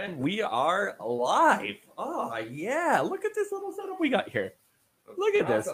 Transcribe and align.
And 0.00 0.16
we 0.16 0.40
are 0.40 0.96
live. 0.98 1.76
Oh, 1.98 2.34
yeah. 2.38 3.02
Look 3.04 3.26
at 3.26 3.32
this 3.34 3.52
little 3.52 3.70
setup 3.70 4.00
we 4.00 4.08
got 4.08 4.30
here. 4.30 4.54
Look 5.18 5.34
at 5.34 5.46
this. 5.46 5.68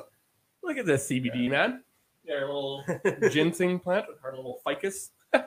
Look 0.64 0.78
at 0.78 0.84
this 0.84 1.08
CBD, 1.08 1.48
man. 1.48 1.84
Our 2.28 2.40
little 2.40 2.84
ginseng 3.30 3.78
plant, 3.78 4.06
our 4.24 4.34
little 4.34 4.60
ficus. 4.66 5.10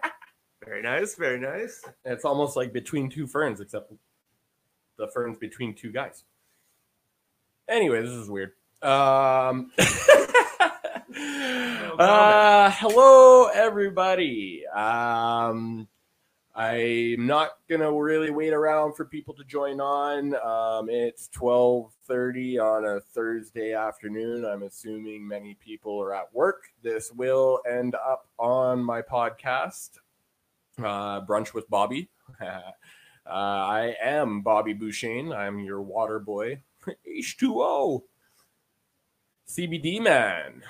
Very 0.65 0.81
nice, 0.81 1.15
very 1.15 1.39
nice. 1.39 1.83
It's 2.05 2.23
almost 2.23 2.55
like 2.55 2.71
between 2.71 3.09
two 3.09 3.27
ferns, 3.27 3.59
except 3.59 3.91
the 4.97 5.07
ferns 5.07 5.37
between 5.37 5.73
two 5.73 5.91
guys. 5.91 6.23
Anyway, 7.67 8.01
this 8.01 8.11
is 8.11 8.29
weird. 8.29 8.51
Um, 8.81 9.71
uh, 11.97 12.71
hello, 12.71 13.47
everybody. 13.47 14.63
Um, 14.67 15.87
I'm 16.55 17.27
not 17.27 17.51
gonna 17.69 17.91
really 17.91 18.31
wait 18.31 18.53
around 18.53 18.93
for 18.95 19.05
people 19.05 19.33
to 19.35 19.43
join 19.43 19.79
on. 19.79 20.35
Um, 20.35 20.89
it's 20.89 21.29
12:30 21.29 22.57
on 22.57 22.85
a 22.85 22.99
Thursday 22.99 23.73
afternoon. 23.73 24.45
I'm 24.45 24.63
assuming 24.63 25.27
many 25.27 25.53
people 25.55 26.01
are 26.01 26.13
at 26.13 26.33
work. 26.33 26.63
This 26.81 27.11
will 27.13 27.61
end 27.69 27.95
up 27.95 28.27
on 28.39 28.83
my 28.83 29.01
podcast, 29.01 29.99
uh, 30.79 31.21
Brunch 31.21 31.53
with 31.53 31.69
Bobby. 31.69 32.09
uh, 32.41 32.71
I 33.25 33.95
am 34.01 34.41
Bobby 34.41 34.73
Bouchane. 34.73 35.35
I'm 35.35 35.59
your 35.59 35.81
water 35.81 36.19
boy, 36.19 36.63
H2O, 37.07 38.03
CBD 39.47 40.01
man. 40.01 40.63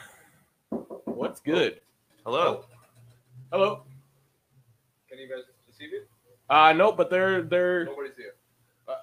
What's 1.05 1.39
good? 1.39 1.79
Hello. 2.25 2.65
Hello. 3.51 3.83
Can 5.09 5.17
you 5.17 5.27
guys 5.27 5.45
see 5.45 5.48
it? 5.48 5.48
Uh 6.49 6.73
no, 6.73 6.91
but 6.91 7.09
they're 7.09 7.41
they're 7.43 7.85
Nobody 7.85 8.09
see 8.17 8.23
it. 8.23 8.37
uh, 8.87 8.95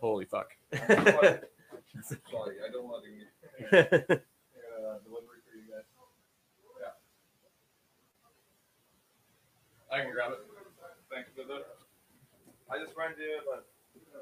holy 0.00 0.24
fuck. 0.24 0.48
Sorry, 0.72 2.56
I 2.66 2.70
don't 2.72 2.84
want 2.84 3.04
to 3.04 3.10
get 3.10 3.26
uh, 3.72 4.98
delivery 5.04 5.40
for 5.46 5.54
you 5.56 5.66
guys. 5.70 5.84
Yeah. 6.80 6.94
I 9.92 10.00
can 10.02 10.12
grab 10.12 10.32
it. 10.32 10.38
Thank 11.12 11.26
you 11.36 11.42
for 11.42 11.48
that. 11.52 11.66
I 12.72 12.78
just 12.82 12.96
ran 12.96 13.14
to 13.16 13.20
you, 13.22 13.40
but 13.46 13.66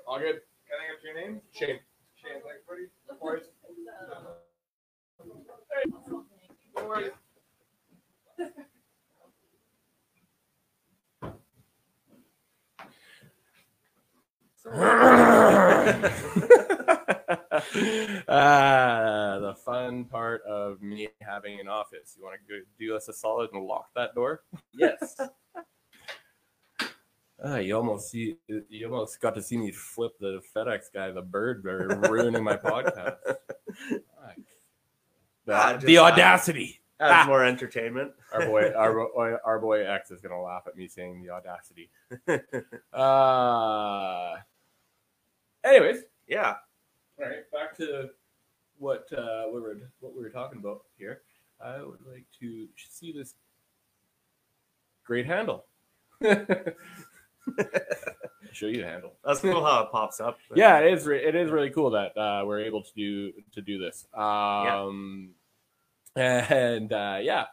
All 0.07 0.19
good. 0.19 0.41
can 0.69 0.79
I 0.81 0.85
get 0.93 1.03
your 1.05 1.15
name? 1.15 1.41
Shane. 1.53 1.81
Shane, 2.17 2.41
thanks, 2.45 2.63
buddy. 2.69 2.89
No 3.09 3.17
worries. 3.21 3.47
No 6.77 6.85
worries. 6.87 7.13
Ah, 18.29 19.39
the 19.41 19.55
fun 19.65 20.05
part 20.05 20.43
of 20.43 20.83
me 20.83 21.09
having 21.21 21.61
an 21.61 21.69
office. 21.69 22.15
You 22.17 22.25
want 22.25 22.41
to 22.49 22.61
do 22.79 22.95
us 22.97 23.09
a 23.09 23.13
solid 23.13 23.51
and 23.53 23.65
lock 23.65 23.89
that 23.97 24.15
door? 24.15 24.43
yes. 24.73 25.19
Ah, 27.41 27.59
you 27.59 27.77
almost 27.77 28.11
see 28.11 28.37
you 28.69 28.87
almost 28.87 29.21
got 29.21 29.33
to 29.37 29.41
see 29.43 29.57
me 29.57 29.71
flip 29.71 30.11
the 30.19 30.41
FedEx 30.57 30.87
guy 30.93 31.13
the 31.13 31.23
bird 31.23 31.63
for 31.63 31.87
ruining 32.11 32.43
my 32.43 32.57
podcast. 32.57 33.15
The, 35.47 35.55
Ah, 35.55 35.73
just, 35.75 35.87
the 35.87 35.99
uh, 35.99 36.03
audacity. 36.03 36.81
Adds 36.99 37.13
Ah. 37.15 37.27
more 37.29 37.45
entertainment. 37.45 38.11
Our 38.35 38.45
boy, 38.47 38.73
our, 38.77 38.93
boy- 39.15 39.37
our 39.45 39.61
boy 39.61 39.87
X 39.89 40.11
is 40.11 40.21
gonna 40.21 40.43
laugh 40.43 40.65
at 40.67 40.77
me 40.77 40.89
saying 40.89 41.23
the 41.23 41.31
audacity. 41.31 41.91
Uh, 42.93 44.39
anyways, 45.69 46.03
Yeah. 46.27 46.55
all 47.21 47.27
right, 47.27 47.51
back 47.53 47.77
to 47.79 48.11
what 48.79 49.07
uh, 49.13 49.45
we're 49.53 49.77
what 50.01 50.15
we 50.15 50.23
were 50.23 50.31
talking 50.31 50.59
about 50.59 50.83
here. 50.99 51.23
I 51.61 51.79
would 51.83 52.01
like 52.07 52.25
to 52.41 52.69
see 52.77 53.13
this 53.13 53.35
great 55.05 55.27
handle. 55.27 55.65
Show 58.53 58.67
you 58.67 58.83
the 58.83 58.87
handle. 58.89 59.13
That's 59.25 59.41
cool 59.41 59.65
how 59.65 59.83
it 59.85 59.91
pops 59.93 60.21
up. 60.21 60.39
Yeah, 60.55 60.79
it 60.79 60.93
is. 60.93 61.07
Re- 61.07 61.25
it 61.25 61.35
is 61.35 61.51
really 61.51 61.71
cool 61.71 61.91
that 61.91 62.17
uh, 62.17 62.43
we're 62.47 62.61
able 62.61 62.83
to 62.83 62.93
do 62.95 63.33
to 63.53 63.61
do 63.61 63.79
this. 63.79 64.07
Um, 64.15 65.31
and 66.17 66.93
uh, 66.93 67.19
yeah, 67.21 67.47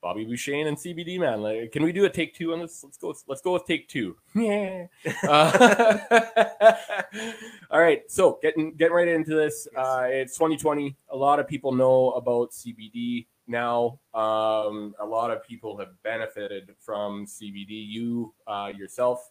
Bobby 0.00 0.24
Bouchane 0.24 0.66
and 0.66 0.76
CBD 0.76 1.18
man. 1.18 1.42
Like, 1.42 1.72
can 1.72 1.82
we 1.82 1.92
do 1.92 2.04
a 2.04 2.10
take 2.10 2.34
two 2.34 2.52
on 2.52 2.60
this? 2.60 2.82
Let's 2.84 2.96
go. 2.96 3.14
Let's 3.26 3.40
go 3.40 3.52
with 3.54 3.66
take 3.66 3.88
two. 3.88 4.16
Yeah. 4.34 4.86
Uh, 5.28 5.98
all 7.70 7.80
right. 7.80 8.02
So 8.10 8.38
getting 8.40 8.74
getting 8.74 8.94
right 8.94 9.08
into 9.08 9.34
this. 9.34 9.66
Uh, 9.76 10.06
it's 10.08 10.34
2020. 10.34 10.96
A 11.10 11.16
lot 11.16 11.40
of 11.40 11.48
people 11.48 11.72
know 11.72 12.12
about 12.12 12.52
CBD 12.52 13.26
now. 13.46 13.98
Um, 14.14 14.94
a 15.00 15.06
lot 15.06 15.30
of 15.30 15.42
people 15.42 15.76
have 15.78 16.00
benefited 16.02 16.74
from 16.78 17.26
CBD. 17.26 17.86
You 17.88 18.34
uh, 18.46 18.72
yourself 18.74 19.30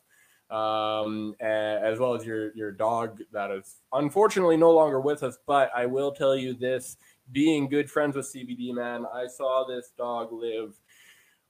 um, 0.49 1.35
as 1.39 1.99
well 1.99 2.13
as 2.13 2.25
your 2.25 2.53
your 2.55 2.71
dog 2.71 3.19
that 3.31 3.51
is 3.51 3.77
unfortunately 3.93 4.57
no 4.57 4.71
longer 4.71 4.99
with 4.99 5.23
us. 5.23 5.37
But 5.45 5.71
I 5.75 5.85
will 5.85 6.11
tell 6.11 6.35
you 6.35 6.53
this: 6.53 6.97
being 7.31 7.67
good 7.67 7.89
friends 7.89 8.15
with 8.15 8.31
CBD, 8.33 8.73
man, 8.73 9.05
I 9.13 9.27
saw 9.27 9.65
this 9.67 9.91
dog 9.97 10.31
live 10.31 10.73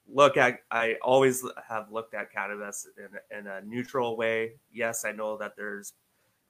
look 0.06 0.36
at 0.36 0.60
I 0.70 0.94
always 1.02 1.44
have 1.68 1.90
looked 1.90 2.14
at 2.14 2.32
cannabis 2.32 2.86
in, 2.96 3.38
in 3.38 3.46
a 3.46 3.60
neutral 3.62 4.16
way. 4.16 4.60
Yes, 4.70 5.04
I 5.04 5.12
know 5.12 5.36
that 5.38 5.56
there's 5.56 5.94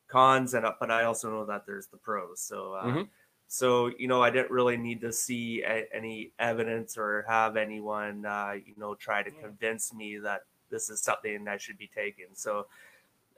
cons 0.09 0.55
and 0.55 0.67
but 0.81 0.91
I 0.91 1.05
also 1.05 1.31
know 1.31 1.47
that 1.47 1.67
there's 1.67 1.89
the 1.89 1.99
pros. 1.99 2.41
So 2.43 2.75
uh, 2.75 2.97
Mhm. 2.97 3.11
so 3.49 3.89
you 3.99 4.09
know 4.09 4.23
I 4.23 4.31
didn't 4.31 4.51
really 4.53 4.77
need 4.77 5.01
to 5.03 5.13
see 5.13 5.63
a, 5.63 5.87
any 5.93 6.33
evidence 6.39 6.99
or 6.99 7.25
have 7.29 7.57
anyone 7.57 8.27
uh, 8.27 8.55
you 8.65 8.75
know 8.77 8.95
try 8.95 9.23
to 9.23 9.31
convince 9.33 9.95
me 9.95 10.19
that 10.19 10.43
this 10.71 10.91
is 10.91 11.03
something 11.03 11.49
I 11.49 11.59
should 11.59 11.79
be 11.79 11.89
taking. 11.89 12.29
So 12.35 12.69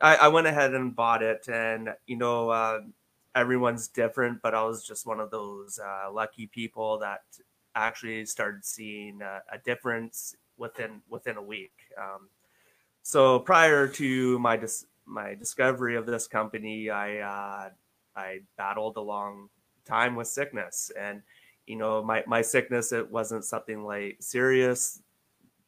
I, 0.00 0.16
I 0.16 0.28
went 0.28 0.46
ahead 0.46 0.74
and 0.74 0.94
bought 0.94 1.22
it, 1.22 1.48
and 1.48 1.94
you 2.06 2.16
know 2.16 2.50
uh, 2.50 2.80
everyone's 3.34 3.88
different, 3.88 4.42
but 4.42 4.54
I 4.54 4.62
was 4.64 4.86
just 4.86 5.06
one 5.06 5.20
of 5.20 5.30
those 5.30 5.78
uh, 5.78 6.10
lucky 6.12 6.46
people 6.46 6.98
that 6.98 7.22
actually 7.74 8.24
started 8.26 8.64
seeing 8.64 9.22
a, 9.22 9.42
a 9.52 9.58
difference 9.58 10.36
within 10.56 11.02
within 11.08 11.36
a 11.36 11.42
week. 11.42 11.72
Um, 11.98 12.28
so 13.02 13.38
prior 13.40 13.88
to 13.88 14.38
my 14.38 14.56
dis- 14.56 14.86
my 15.06 15.34
discovery 15.34 15.96
of 15.96 16.06
this 16.06 16.26
company, 16.26 16.90
I 16.90 17.18
uh, 17.18 17.70
I 18.16 18.40
battled 18.56 18.96
a 18.96 19.00
long 19.02 19.50
time 19.84 20.16
with 20.16 20.28
sickness, 20.28 20.90
and 20.98 21.22
you 21.66 21.76
know 21.76 22.02
my 22.02 22.24
my 22.26 22.42
sickness 22.42 22.92
it 22.92 23.10
wasn't 23.10 23.44
something 23.44 23.84
like 23.84 24.16
serious, 24.20 25.02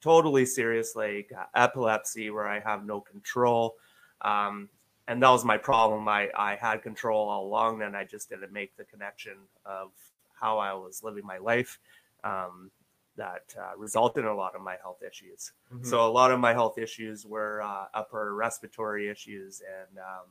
totally 0.00 0.46
serious 0.46 0.96
like 0.96 1.32
uh, 1.36 1.44
epilepsy 1.54 2.30
where 2.30 2.48
I 2.48 2.60
have 2.60 2.84
no 2.86 3.00
control. 3.00 3.76
Um, 4.22 4.68
and 5.08 5.22
that 5.22 5.30
was 5.30 5.44
my 5.44 5.56
problem. 5.56 6.08
I, 6.08 6.28
I 6.36 6.56
had 6.56 6.82
control 6.82 7.28
all 7.28 7.46
along, 7.46 7.82
and 7.82 7.96
I 7.96 8.04
just 8.04 8.28
didn't 8.28 8.52
make 8.52 8.76
the 8.76 8.84
connection 8.84 9.36
of 9.64 9.90
how 10.34 10.58
I 10.58 10.72
was 10.74 11.02
living 11.02 11.24
my 11.24 11.38
life. 11.38 11.78
Um, 12.24 12.70
that 13.16 13.54
uh, 13.58 13.74
resulted 13.78 14.24
in 14.24 14.30
a 14.30 14.34
lot 14.34 14.54
of 14.54 14.60
my 14.60 14.76
health 14.82 15.02
issues. 15.02 15.52
Mhm. 15.72 15.86
So 15.86 16.06
a 16.06 16.12
lot 16.12 16.30
of 16.30 16.38
my 16.38 16.52
health 16.52 16.76
issues 16.76 17.24
were 17.24 17.62
uh, 17.62 17.86
upper 17.94 18.34
respiratory 18.34 19.08
issues 19.08 19.62
and 19.62 19.98
um, 19.98 20.26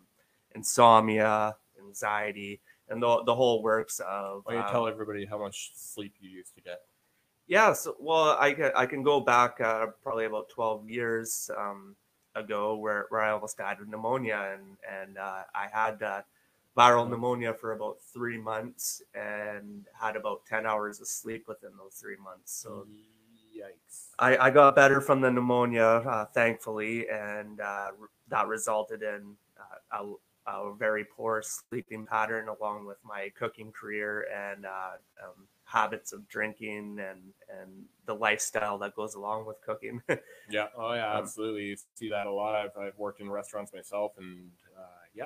insomnia, 0.54 1.56
anxiety, 1.80 2.62
and 2.90 3.02
the, 3.02 3.24
the 3.24 3.34
whole 3.34 3.64
works 3.64 4.00
of. 4.00 4.42
Why 4.46 4.54
you 4.54 4.60
um, 4.60 4.72
tell 4.72 4.88
everybody 4.88 5.26
how 5.26 5.40
much 5.40 5.72
sleep 5.76 6.14
you 6.20 6.30
used 6.30 6.54
to 6.56 6.62
get? 6.62 6.82
yeah, 7.48 7.74
so 7.74 7.96
well, 8.00 8.38
I 8.40 8.54
can 8.54 8.72
I 8.76 8.86
can 8.86 9.04
go 9.04 9.20
back 9.20 9.62
uh, 9.62 9.88
probably 10.02 10.26
about 10.26 10.50
twelve 10.50 10.90
years 10.90 11.50
um, 11.58 11.96
ago, 12.36 12.76
where, 12.76 13.06
where 13.10 13.22
I 13.22 13.32
almost 13.32 13.58
died 13.58 13.80
of 13.82 13.88
pneumonia, 13.88 14.54
and 14.54 14.78
and 15.02 15.18
uh, 15.18 15.44
I 15.54 15.68
had 15.72 16.04
uh, 16.04 16.22
viral 16.78 17.10
pneumonia 17.10 17.54
for 17.54 17.74
about 17.74 17.98
three 18.02 18.38
months, 18.38 19.02
and 19.14 19.86
had 19.94 20.16
about 20.16 20.46
ten 20.46 20.66
hours 20.66 21.02
of 21.02 21.08
sleep 21.08 21.48
within 21.48 21.72
those 21.78 21.96
three 21.96 22.18
months. 22.18 22.54
So 22.54 22.86
Yikes. 23.56 24.08
I, 24.20 24.38
I 24.38 24.50
got 24.50 24.76
better 24.76 25.00
from 25.00 25.22
the 25.22 25.32
pneumonia, 25.32 25.84
uh, 25.86 26.26
thankfully, 26.26 27.08
and 27.10 27.62
uh, 27.62 27.92
that 28.28 28.48
resulted 28.48 29.02
in 29.02 29.36
uh, 29.58 30.04
a, 30.48 30.52
a 30.52 30.76
very 30.76 31.06
poor 31.06 31.42
sleeping 31.42 32.06
pattern, 32.06 32.50
along 32.50 32.86
with 32.86 32.98
my 33.04 33.32
cooking 33.38 33.72
career 33.72 34.28
and 34.34 34.66
uh, 34.66 34.98
um, 35.24 35.48
habits 35.76 36.14
of 36.14 36.26
drinking 36.30 37.00
and 37.00 37.34
and 37.50 37.84
the 38.06 38.16
lifestyle 38.16 38.78
that 38.78 38.96
goes 38.96 39.16
along 39.16 39.46
with 39.46 39.62
cooking. 39.62 40.02
Yeah. 40.48 40.68
Oh, 40.78 40.94
yeah. 40.94 41.12
Um, 41.12 41.24
Absolutely. 41.24 41.66
You 41.66 41.78
see 41.96 42.10
that 42.10 42.28
a 42.28 42.32
lot. 42.32 42.56
I've, 42.56 42.78
I've 42.78 42.98
worked 43.00 43.20
in 43.20 43.32
restaurants 43.32 43.74
myself, 43.74 44.12
and 44.20 44.52
uh, 44.78 45.02
yeah, 45.16 45.26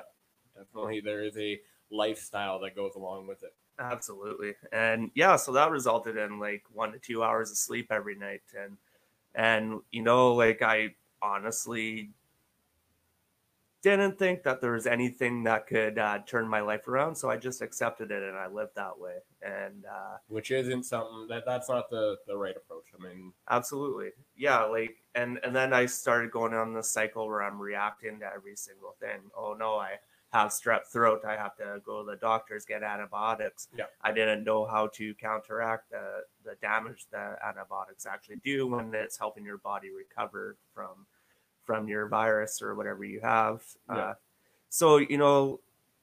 definitely 0.56 1.00
there 1.00 1.22
is 1.22 1.36
a 1.36 1.60
lifestyle 1.90 2.58
that 2.60 2.74
goes 2.74 2.94
along 2.94 3.26
with 3.26 3.42
it. 3.42 3.54
Absolutely. 3.78 4.54
And 4.72 5.10
yeah, 5.14 5.36
so 5.36 5.52
that 5.52 5.70
resulted 5.70 6.16
in 6.16 6.38
like 6.38 6.62
one 6.72 6.92
to 6.92 6.98
two 6.98 7.22
hours 7.22 7.50
of 7.50 7.58
sleep 7.58 7.88
every 7.90 8.14
night. 8.14 8.42
And, 8.58 8.78
and, 9.34 9.80
you 9.90 10.02
know, 10.02 10.34
like 10.34 10.62
I 10.62 10.94
honestly 11.20 12.10
didn't 13.82 14.18
think 14.18 14.42
that 14.42 14.60
there 14.60 14.72
was 14.72 14.86
anything 14.86 15.44
that 15.44 15.66
could 15.66 15.98
uh, 15.98 16.18
turn 16.26 16.48
my 16.48 16.60
life 16.60 16.86
around. 16.86 17.16
So 17.16 17.30
I 17.30 17.36
just 17.36 17.62
accepted 17.62 18.10
it 18.10 18.22
and 18.22 18.36
I 18.36 18.46
lived 18.46 18.76
that 18.76 18.98
way. 18.98 19.16
And, 19.42 19.84
uh, 19.86 20.18
Which 20.28 20.50
isn't 20.50 20.84
something 20.84 21.26
that 21.28 21.44
that's 21.46 21.68
not 21.68 21.88
the 21.90 22.16
the 22.26 22.36
right 22.36 22.56
approach. 22.56 22.86
I 22.98 23.02
mean, 23.02 23.32
absolutely. 23.48 24.10
Yeah. 24.36 24.64
Like, 24.64 24.96
and, 25.14 25.38
and 25.42 25.54
then 25.54 25.72
I 25.72 25.86
started 25.86 26.30
going 26.30 26.54
on 26.54 26.74
this 26.74 26.90
cycle 26.90 27.26
where 27.26 27.42
I'm 27.42 27.60
reacting 27.60 28.20
to 28.20 28.26
every 28.26 28.56
single 28.56 28.96
thing. 29.00 29.30
Oh 29.36 29.54
no, 29.58 29.76
I 29.76 29.98
have 30.32 30.50
strep 30.50 30.86
throat. 30.86 31.22
I 31.26 31.36
have 31.36 31.56
to 31.56 31.80
go 31.84 32.04
to 32.04 32.10
the 32.10 32.16
doctors, 32.16 32.64
get 32.64 32.82
antibiotics. 32.82 33.68
Yeah. 33.76 33.86
I 34.02 34.12
didn't 34.12 34.44
know 34.44 34.64
how 34.64 34.88
to 34.94 35.14
counteract 35.14 35.90
the, 35.90 36.22
the 36.44 36.54
damage 36.62 37.06
that 37.10 37.38
antibiotics 37.46 38.06
actually 38.06 38.36
do 38.44 38.68
when 38.68 38.94
it's 38.94 39.18
helping 39.18 39.44
your 39.44 39.58
body 39.58 39.88
recover 39.90 40.56
from 40.72 41.06
from 41.70 41.86
your 41.86 42.08
virus 42.08 42.62
or 42.62 42.74
whatever 42.74 43.04
you 43.04 43.20
have. 43.20 43.62
Yeah. 43.88 43.96
Uh, 43.96 44.14
so 44.70 44.96
you 44.96 45.18
know, 45.18 45.60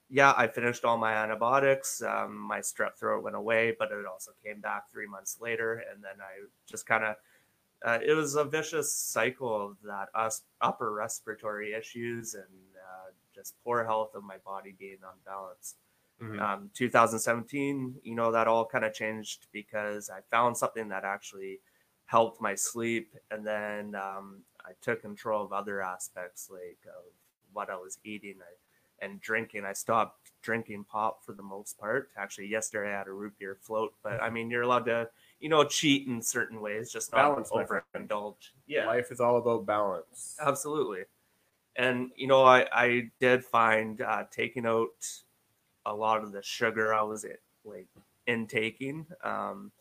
yeah, 0.09 0.33
I 0.37 0.47
finished 0.47 0.85
all 0.85 0.97
my 0.97 1.13
antibiotics. 1.13 2.01
Um, 2.01 2.37
my 2.37 2.59
strep 2.59 2.95
throat 2.97 3.21
went 3.21 3.35
away, 3.35 3.75
but 3.77 3.91
it 3.91 4.05
also 4.05 4.31
came 4.41 4.61
back 4.61 4.89
three 4.89 5.07
months 5.07 5.39
later, 5.41 5.83
and 5.91 6.01
then 6.01 6.21
I 6.21 6.45
just 6.71 6.85
kind 6.85 7.03
of. 7.03 7.15
Uh, 7.85 7.99
it 8.03 8.13
was 8.13 8.35
a 8.35 8.45
vicious 8.45 8.93
cycle 8.93 9.53
of 9.53 9.75
that 9.83 10.07
us 10.15 10.43
upper 10.61 10.93
respiratory 10.93 11.73
issues 11.73 12.33
and 12.33 12.45
uh, 12.75 13.11
just 13.35 13.53
poor 13.65 13.83
health 13.83 14.15
of 14.15 14.23
my 14.23 14.37
body 14.45 14.73
being 14.79 14.97
unbalanced 15.13 15.75
mhm. 16.19 16.41
um, 16.41 16.71
2017 16.73 17.93
you 18.01 18.15
know 18.15 18.31
that 18.31 18.47
all 18.47 18.65
kind 18.65 18.83
of 18.83 18.95
changed 18.95 19.45
because 19.51 20.09
i 20.09 20.21
found 20.31 20.57
something 20.57 20.89
that 20.89 21.03
actually 21.03 21.59
helped 22.07 22.41
my 22.41 22.55
sleep 22.55 23.13
and 23.29 23.45
then 23.45 23.93
um, 23.93 24.39
i 24.67 24.71
took 24.81 25.01
control 25.01 25.43
of 25.43 25.53
other 25.53 25.81
aspects 25.81 26.49
like 26.51 26.79
of 26.87 27.03
what 27.53 27.69
i 27.69 27.75
was 27.75 27.99
eating 28.03 28.35
I, 28.39 29.05
and 29.05 29.21
drinking 29.21 29.65
i 29.65 29.73
stopped 29.73 30.31
drinking 30.41 30.85
pop 30.89 31.23
for 31.23 31.33
the 31.33 31.43
most 31.43 31.77
part 31.77 32.09
actually 32.17 32.47
yesterday 32.47 32.93
i 32.93 32.97
had 32.97 33.07
a 33.07 33.11
root 33.11 33.33
beer 33.39 33.57
float 33.61 33.93
but 34.03 34.21
i 34.21 34.29
mean 34.29 34.49
you're 34.49 34.63
allowed 34.63 34.85
to 34.85 35.09
you 35.39 35.49
know 35.49 35.63
cheat 35.63 36.07
in 36.07 36.21
certain 36.21 36.61
ways 36.61 36.91
just 36.91 37.11
not 37.11 37.35
Balance, 37.35 37.49
friend. 37.49 38.09
overindulge 38.09 38.51
yeah 38.65 38.85
life 38.87 39.11
is 39.11 39.19
all 39.19 39.37
about 39.37 39.65
balance. 39.65 40.35
Absolutely. 40.41 41.03
And 41.75 42.09
you 42.15 42.25
know, 42.27 42.43
I 42.43 42.65
I 42.71 43.11
did 43.19 43.45
find 43.45 44.01
uh, 44.01 44.23
taking 44.31 44.65
out 44.65 45.07
a 45.85 45.93
lot 45.93 46.23
of 46.23 46.31
the 46.31 46.41
sugar 46.41 46.93
I 46.93 47.03
was 47.03 47.23
like 47.63 47.87
intaking. 48.25 49.05
Um, 49.23 49.71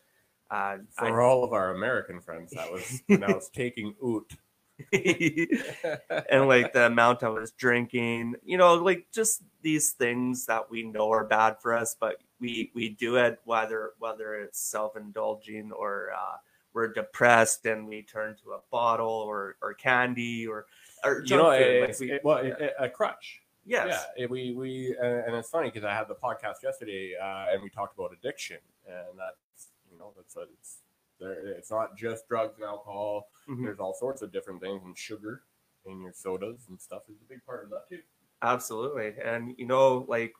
uh, 0.51 0.77
For 0.97 1.21
all 1.21 1.43
of 1.43 1.53
our 1.53 1.73
American 1.73 2.21
friends, 2.21 2.51
that 2.51 2.71
was 2.71 3.01
pronounced 3.07 3.51
taking 3.55 3.95
oot. 4.05 4.31
And 6.29 6.47
like 6.47 6.73
the 6.73 6.85
amount 6.85 7.23
I 7.23 7.29
was 7.29 7.51
drinking, 7.51 8.35
you 8.43 8.57
know, 8.57 8.75
like 8.75 9.07
just 9.13 9.41
these 9.61 9.91
things 9.91 10.45
that 10.45 10.69
we 10.69 10.83
know 10.83 11.11
are 11.11 11.25
bad 11.25 11.57
for 11.61 11.73
us, 11.75 11.95
but 11.99 12.17
we 12.39 12.71
we 12.75 12.89
do 12.89 13.15
it 13.17 13.39
whether 13.45 13.91
whether 13.99 14.35
it's 14.35 14.59
self 14.59 14.95
indulging 14.95 15.71
or 15.71 16.11
uh, 16.15 16.37
we're 16.73 16.93
depressed 16.93 17.65
and 17.65 17.87
we 17.87 18.03
turn 18.03 18.35
to 18.43 18.51
a 18.51 18.59
bottle 18.71 19.09
or 19.27 19.55
or 19.61 19.73
candy 19.73 20.45
or 20.47 20.65
or 21.03 21.23
you 21.25 21.35
know, 21.37 21.51
food, 21.57 21.81
like 21.89 21.99
we- 21.99 22.11
it- 22.11 22.23
well, 22.23 22.37
it- 22.37 22.57
it- 22.59 22.73
a 22.79 22.89
crutch. 22.89 23.41
yes. 23.65 23.87
Yeah, 23.89 24.23
it- 24.23 24.29
we 24.29 24.53
we 24.53 24.95
uh, 25.01 25.05
and 25.25 25.35
it's 25.35 25.49
funny 25.49 25.69
because 25.69 25.83
I 25.85 25.93
had 25.93 26.07
the 26.07 26.15
podcast 26.15 26.61
yesterday 26.63 27.13
uh, 27.21 27.51
and 27.51 27.61
we 27.63 27.69
talked 27.69 27.97
about 27.97 28.11
addiction, 28.13 28.57
and 28.87 29.17
that's 29.17 29.69
you 29.91 29.97
know 29.97 30.13
that's 30.15 30.35
a, 30.35 30.41
it's 30.59 30.77
there. 31.19 31.47
It's 31.47 31.71
not 31.71 31.97
just 31.97 32.27
drugs 32.27 32.55
and 32.55 32.65
alcohol. 32.65 33.29
Mhm. 33.47 33.63
There's 33.63 33.79
all 33.79 33.93
sorts 33.93 34.21
of 34.21 34.31
different 34.31 34.61
things, 34.61 34.83
and 34.83 34.97
sugar 34.97 35.43
in 35.85 36.01
your 36.01 36.13
sodas 36.13 36.67
and 36.67 36.79
stuff 36.81 37.03
is 37.09 37.21
a 37.21 37.25
big 37.25 37.43
part 37.45 37.63
of 37.63 37.69
that 37.69 37.87
too. 37.89 38.01
Absolutely. 38.41 39.15
And 39.23 39.55
you 39.57 39.65
know, 39.65 40.05
like 40.07 40.33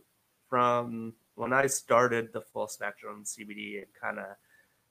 from 0.49 1.15
when 1.35 1.53
I 1.53 1.67
started 1.67 2.33
the 2.33 2.41
full 2.41 2.67
spectrum 2.67 3.23
CBD, 3.23 3.75
it 3.81 3.89
kind 3.93 4.19
of 4.19 4.25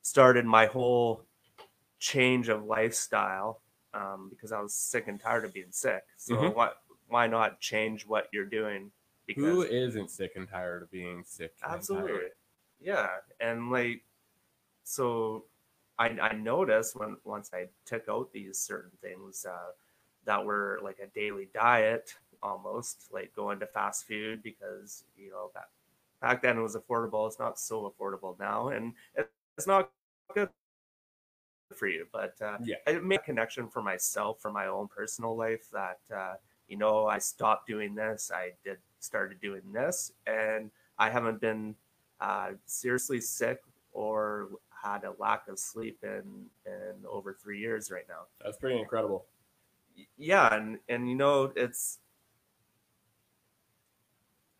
started 0.02 0.44
my 0.44 0.66
whole 0.66 1.24
change 1.98 2.48
of 2.48 2.64
lifestyle 2.64 3.62
um, 3.94 4.28
because 4.28 4.52
I 4.52 4.60
was 4.60 4.74
sick 4.74 5.08
and 5.08 5.18
tired 5.20 5.44
of 5.44 5.52
being 5.54 5.72
sick. 5.72 6.04
So 6.16 6.34
Mhm. 6.36 6.54
why 6.54 6.72
why 7.08 7.26
not 7.26 7.60
change 7.60 8.06
what 8.06 8.28
you're 8.32 8.44
doing? 8.44 8.92
Because 9.26 9.44
Who 9.44 9.62
isn't 9.62 10.10
sick 10.10 10.32
and 10.36 10.48
tired 10.48 10.82
of 10.82 10.90
being 10.90 11.24
sick? 11.24 11.54
absolutely, 11.62 12.30
yeah. 12.80 13.20
And 13.40 13.70
like, 13.70 14.04
so 14.84 15.46
I 15.98 16.08
I 16.20 16.32
noticed 16.34 16.96
when 16.96 17.16
once 17.24 17.50
I 17.54 17.66
took 17.84 18.08
out 18.08 18.32
these 18.32 18.58
certain 18.58 18.92
things 19.02 19.46
uh, 19.48 19.72
that 20.24 20.44
were 20.44 20.78
like 20.82 20.98
a 21.02 21.06
daily 21.08 21.48
diet 21.54 22.14
almost 22.42 23.08
like 23.12 23.34
going 23.34 23.58
to 23.60 23.66
fast 23.66 24.06
food 24.06 24.42
because 24.42 25.04
you 25.16 25.30
know 25.30 25.50
back, 25.54 25.68
back 26.20 26.42
then 26.42 26.58
it 26.58 26.62
was 26.62 26.76
affordable 26.76 27.26
it's 27.26 27.38
not 27.38 27.58
so 27.58 27.92
affordable 27.98 28.38
now 28.38 28.68
and 28.68 28.92
it's 29.58 29.66
not 29.66 29.90
good 30.34 30.50
for 31.74 31.88
you 31.88 32.06
but 32.12 32.34
uh, 32.40 32.58
Yeah. 32.64 32.76
i 32.86 32.92
made 32.92 33.20
a 33.20 33.22
connection 33.22 33.68
for 33.68 33.82
myself 33.82 34.40
for 34.40 34.52
my 34.52 34.66
own 34.66 34.88
personal 34.88 35.36
life 35.36 35.68
that 35.72 35.98
uh, 36.14 36.34
you 36.68 36.76
know 36.76 37.06
i 37.06 37.18
stopped 37.18 37.66
doing 37.66 37.94
this 37.94 38.30
i 38.34 38.52
did 38.64 38.78
started 39.00 39.40
doing 39.40 39.62
this 39.72 40.12
and 40.26 40.70
i 40.98 41.10
haven't 41.10 41.40
been 41.40 41.74
uh, 42.20 42.50
seriously 42.66 43.20
sick 43.20 43.62
or 43.92 44.48
had 44.82 45.04
a 45.04 45.12
lack 45.18 45.48
of 45.48 45.58
sleep 45.58 45.98
in 46.02 46.46
in 46.66 46.94
over 47.10 47.32
three 47.34 47.58
years 47.60 47.90
right 47.90 48.06
now 48.08 48.22
That's 48.44 48.56
pretty 48.58 48.78
incredible. 48.78 49.26
yeah 50.18 50.54
and 50.54 50.78
and 50.88 51.08
you 51.08 51.14
know 51.16 51.52
it's 51.56 51.98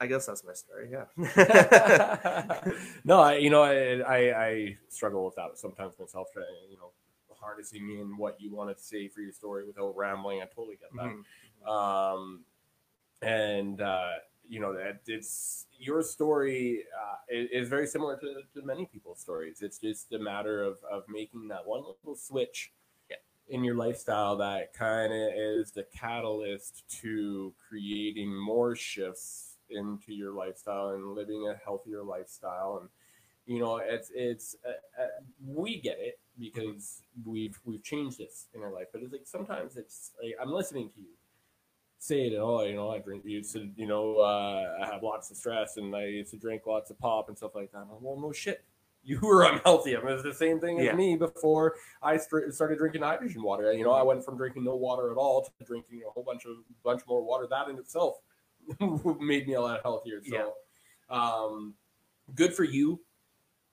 i 0.01 0.07
guess 0.07 0.27
that's 0.27 0.45
my 0.45 0.53
story 0.53 0.91
yeah 0.91 1.05
no, 3.05 3.21
I, 3.21 3.37
you 3.37 3.51
know, 3.51 3.63
I, 3.63 4.01
I 4.01 4.45
I 4.47 4.77
struggle 4.89 5.25
with 5.25 5.35
that 5.37 5.57
sometimes 5.57 5.95
myself. 5.99 6.29
Trying, 6.33 6.47
you 6.71 6.77
know, 6.77 6.91
harnessing 7.41 7.99
in 8.01 8.17
what 8.17 8.41
you 8.41 8.55
want 8.55 8.77
to 8.77 8.83
say 8.83 9.09
for 9.09 9.21
your 9.21 9.33
story 9.33 9.65
without 9.67 9.97
rambling. 9.97 10.43
I 10.43 10.47
totally 10.47 10.77
get 10.77 10.91
that. 10.97 11.13
Mhm. 11.67 11.71
Um, 11.71 12.41
and 13.23 13.81
uh, 13.81 14.13
you 14.49 14.61
know 14.61 14.73
that 14.75 15.01
it's 15.07 15.67
your 15.79 16.03
story 16.03 16.85
uh, 16.97 17.17
is, 17.31 17.69
very 17.69 17.87
similar 17.87 18.17
to, 18.19 18.43
to 18.55 18.67
many 18.67 18.87
people's 18.87 19.21
stories. 19.21 19.63
It's 19.63 19.79
just 19.79 20.13
a 20.13 20.19
matter 20.19 20.63
of 20.63 20.79
of 20.91 21.05
making 21.09 21.49
that 21.49 21.67
one 21.67 21.81
little 21.81 22.17
switch 22.17 22.73
Yeah. 23.11 23.17
in 23.49 23.65
your 23.65 23.75
lifestyle 23.75 24.37
that 24.39 24.73
kind 24.75 25.13
of 25.13 25.35
is 25.35 25.73
the 25.73 25.85
catalyst 25.95 26.85
to 27.03 27.53
creating 27.69 28.35
more 28.35 28.75
shifts 28.77 29.57
into 29.71 30.15
your 30.15 30.33
lifestyle 30.33 30.91
and 30.91 31.15
living 31.15 31.49
a 31.49 31.57
healthier 31.65 32.03
lifestyle 32.03 32.79
and 32.81 32.89
you 33.47 33.59
know 33.61 33.79
it's 33.79 34.11
it's 34.15 34.57
uh, 34.65 35.03
uh, 35.03 35.07
we 35.45 35.81
get 35.81 35.99
it 35.99 36.19
because 36.39 37.03
we've 37.25 37.59
we've 37.65 37.83
changed 37.83 38.19
this 38.19 38.47
in 38.55 38.63
our 38.63 38.73
life 38.73 38.87
but 38.93 39.03
it's 39.03 39.13
like 39.13 39.27
sometimes 39.27 39.77
it's 39.77 40.13
like 40.23 40.35
i'm 40.41 40.53
listening 40.53 40.89
to 40.91 41.01
you 41.01 41.16
say 42.07 42.31
that 42.31 42.41
oh 42.41 42.65
you 42.65 42.75
know 42.75 42.91
i 42.91 42.99
drink 42.99 43.25
used 43.25 43.53
to 43.53 43.69
you 43.77 43.87
know 43.87 44.17
uh, 44.17 44.77
i 44.83 44.87
have 44.87 45.03
lots 45.03 45.31
of 45.31 45.37
stress 45.37 45.77
and 45.77 45.95
i 45.95 46.05
used 46.05 46.31
to 46.31 46.37
drink 46.37 46.63
lots 46.67 46.91
of 46.91 46.99
pop 46.99 47.29
and 47.29 47.37
stuff 47.37 47.55
like 47.55 47.73
that. 47.73 47.79
I'm 47.79 47.91
like, 47.91 48.01
well 48.01 48.21
no 48.21 48.33
shit. 48.33 48.65
You 49.09 49.21
were 49.23 49.45
unhealthy. 49.45 49.97
I 49.97 50.01
mean, 50.01 50.15
it's 50.15 50.25
the 50.25 50.35
same 50.35 50.59
thing 50.59 50.81
as 50.81 50.97
me 50.97 51.17
before 51.17 51.75
i 52.03 52.17
st- 52.17 52.53
started 52.53 52.79
drinking 52.79 53.03
hydrogen 53.03 53.41
water. 53.41 53.73
You 53.73 53.85
know 53.85 53.93
i 53.93 54.03
went 54.03 54.25
from 54.25 54.37
drinking 54.37 54.65
no 54.65 54.75
water 54.75 55.13
at 55.13 55.17
all 55.17 55.45
to 55.45 55.65
drinking 55.65 56.01
a 56.05 56.11
whole 56.11 56.25
bunch 56.25 56.45
of 56.45 56.57
bunch 56.83 57.03
more 57.07 57.23
water. 57.23 57.47
That 57.49 57.69
in 57.69 57.79
itself 57.79 58.17
made 59.21 59.47
me 59.47 59.55
a 59.55 59.61
lot 59.61 59.81
healthier. 59.85 60.21
So 60.29 60.55
um, 61.09 61.75
good 62.35 62.53
for 62.53 62.65
you 62.65 63.01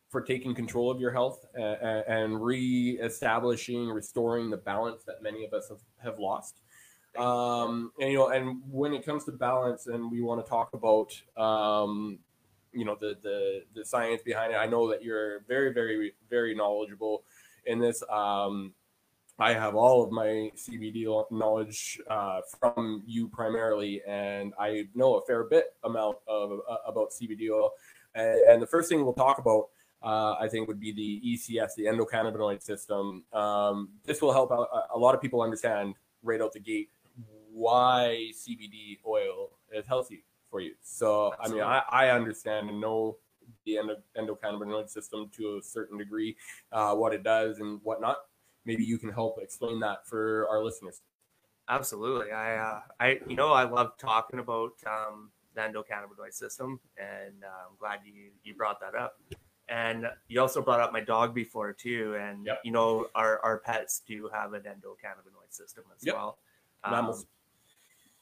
for 0.10 0.22
taking 0.22 0.54
control 0.54 0.92
of 0.92 1.00
your 1.00 1.10
health 1.10 1.44
and, 1.56 2.04
and 2.08 2.44
re-establishing 2.44 3.90
restoring 3.90 4.52
the 4.52 4.58
balance 4.58 5.04
that 5.06 5.24
many 5.24 5.44
of 5.44 5.54
us 5.54 5.70
have, 5.70 5.80
have 6.04 6.20
lost 6.20 6.62
um, 7.18 7.92
and 8.00 8.12
you 8.12 8.18
know 8.18 8.30
and 8.30 8.62
when 8.70 8.94
it 8.94 9.06
comes 9.06 9.24
to 9.26 9.32
balance 9.32 9.88
and 9.88 10.12
we 10.12 10.22
want 10.22 10.44
to 10.44 10.50
talk 10.50 10.74
about 10.74 11.14
um, 11.38 12.20
you 12.72 12.86
know 12.86 12.98
the, 13.00 13.16
the 13.22 13.64
the 13.76 13.86
science 13.86 14.22
behind 14.24 14.52
it 14.52 14.56
i 14.56 14.66
know 14.66 14.90
that 14.90 15.04
you're 15.04 15.42
very 15.42 15.72
very 15.74 16.14
very 16.30 16.56
knowledgeable 16.56 17.24
in 17.66 17.80
this 17.80 18.04
um, 18.10 18.74
I 19.40 19.54
have 19.54 19.76
all 19.76 20.04
of 20.04 20.12
my 20.12 20.52
CBD 20.56 21.06
knowledge 21.32 22.00
uh, 22.08 22.42
from 22.60 23.04
you 23.08 23.28
primarily, 23.28 24.02
and 24.08 24.54
I 24.60 24.88
know 24.94 25.16
a 25.16 25.26
fair 25.26 25.44
bit 25.44 25.74
amount 25.84 26.18
of 26.28 26.60
uh, 26.70 26.78
about 26.86 27.10
CBD 27.12 27.50
oil. 27.52 27.72
And, 28.14 28.40
and 28.42 28.62
the 28.62 28.68
first 28.68 28.90
thing 28.90 29.04
we'll 29.04 29.14
talk 29.14 29.40
about, 29.40 29.70
uh, 30.04 30.36
I 30.40 30.48
think, 30.50 30.68
would 30.68 30.80
be 30.80 30.92
the 30.92 31.22
ECS, 31.26 31.74
the 31.76 31.86
endocannabinoid 31.86 32.62
system. 32.62 33.24
Um, 33.34 33.90
this 34.06 34.22
will 34.22 34.34
help 34.34 34.52
a- 34.52 34.94
a 34.94 34.98
lot 34.98 35.16
of 35.16 35.22
people 35.22 35.42
understand 35.42 35.96
right 36.22 36.40
out 36.40 36.54
the 36.54 36.60
gate 36.60 36.90
why 37.54 38.32
CBD 38.34 39.00
oil 39.06 39.52
is 39.72 39.86
healthy 39.86 40.24
for 40.50 40.60
you. 40.60 40.74
So, 40.82 41.34
I 41.40 41.48
mean, 41.50 41.62
I, 41.62 41.84
I 41.90 42.10
understand 42.10 42.70
and 42.70 42.82
know 42.82 43.18
the 43.66 43.78
endo, 43.78 43.98
endocannabinoid 44.18 44.90
system 44.90 45.30
to 45.38 45.58
a 45.58 45.64
certain 45.64 45.98
degree, 45.98 46.36
uh, 46.72 46.96
what 46.96 47.14
it 47.14 47.24
does 47.24 47.60
and 47.60 47.80
whatnot 47.84 48.18
maybe 48.66 48.84
you 48.84 48.98
can 48.98 49.12
help 49.12 49.40
explain 49.42 49.80
that 49.82 50.08
for 50.08 50.48
our 50.50 50.64
listeners. 50.64 51.02
Absolutely. 51.70 52.32
I, 52.32 52.58
uh, 52.58 52.82
I, 53.00 53.20
you 53.28 53.36
know, 53.36 53.52
I 53.52 53.64
love 53.64 53.98
talking 53.98 54.40
about 54.40 54.74
um, 54.86 55.32
the 55.56 55.62
endocannabinoid 55.62 56.34
system, 56.34 56.80
and 56.98 57.44
uh, 57.44 57.70
I'm 57.70 57.78
glad 57.80 58.00
you 58.04 58.32
you 58.44 58.54
brought 58.54 58.80
that 58.82 58.96
up. 58.96 59.14
And 59.70 60.08
you 60.28 60.42
also 60.42 60.62
brought 60.62 60.82
up 60.82 60.92
my 60.92 61.00
dog 61.00 61.34
before 61.34 61.72
too, 61.72 62.16
and 62.20 62.46
Yep. 62.46 62.60
you 62.66 62.72
know, 62.72 63.08
our 63.16 63.40
our 63.40 63.60
pets 63.60 64.02
do 64.06 64.30
have 64.34 64.54
an 64.54 64.64
endocannabinoid 64.64 65.52
system 65.52 65.86
as 65.96 66.06
Yep. 66.06 66.16
well. 66.16 66.38
Mammals. 66.90 67.26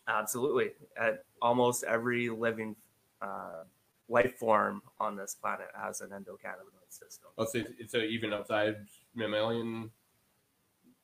Absolutely. 0.08 0.72
At 0.98 1.24
almost 1.42 1.84
every 1.84 2.30
living 2.30 2.76
uh, 3.22 3.64
life 4.10 4.36
form 4.38 4.82
on 5.00 5.16
this 5.16 5.36
planet 5.36 5.68
has 5.76 6.02
an 6.02 6.10
endocannabinoid 6.10 6.90
system. 6.90 7.30
Oh, 7.38 7.46
so 7.46 7.64
so 7.88 7.98
even 8.00 8.34
outside 8.34 8.78
mammalian 9.16 9.92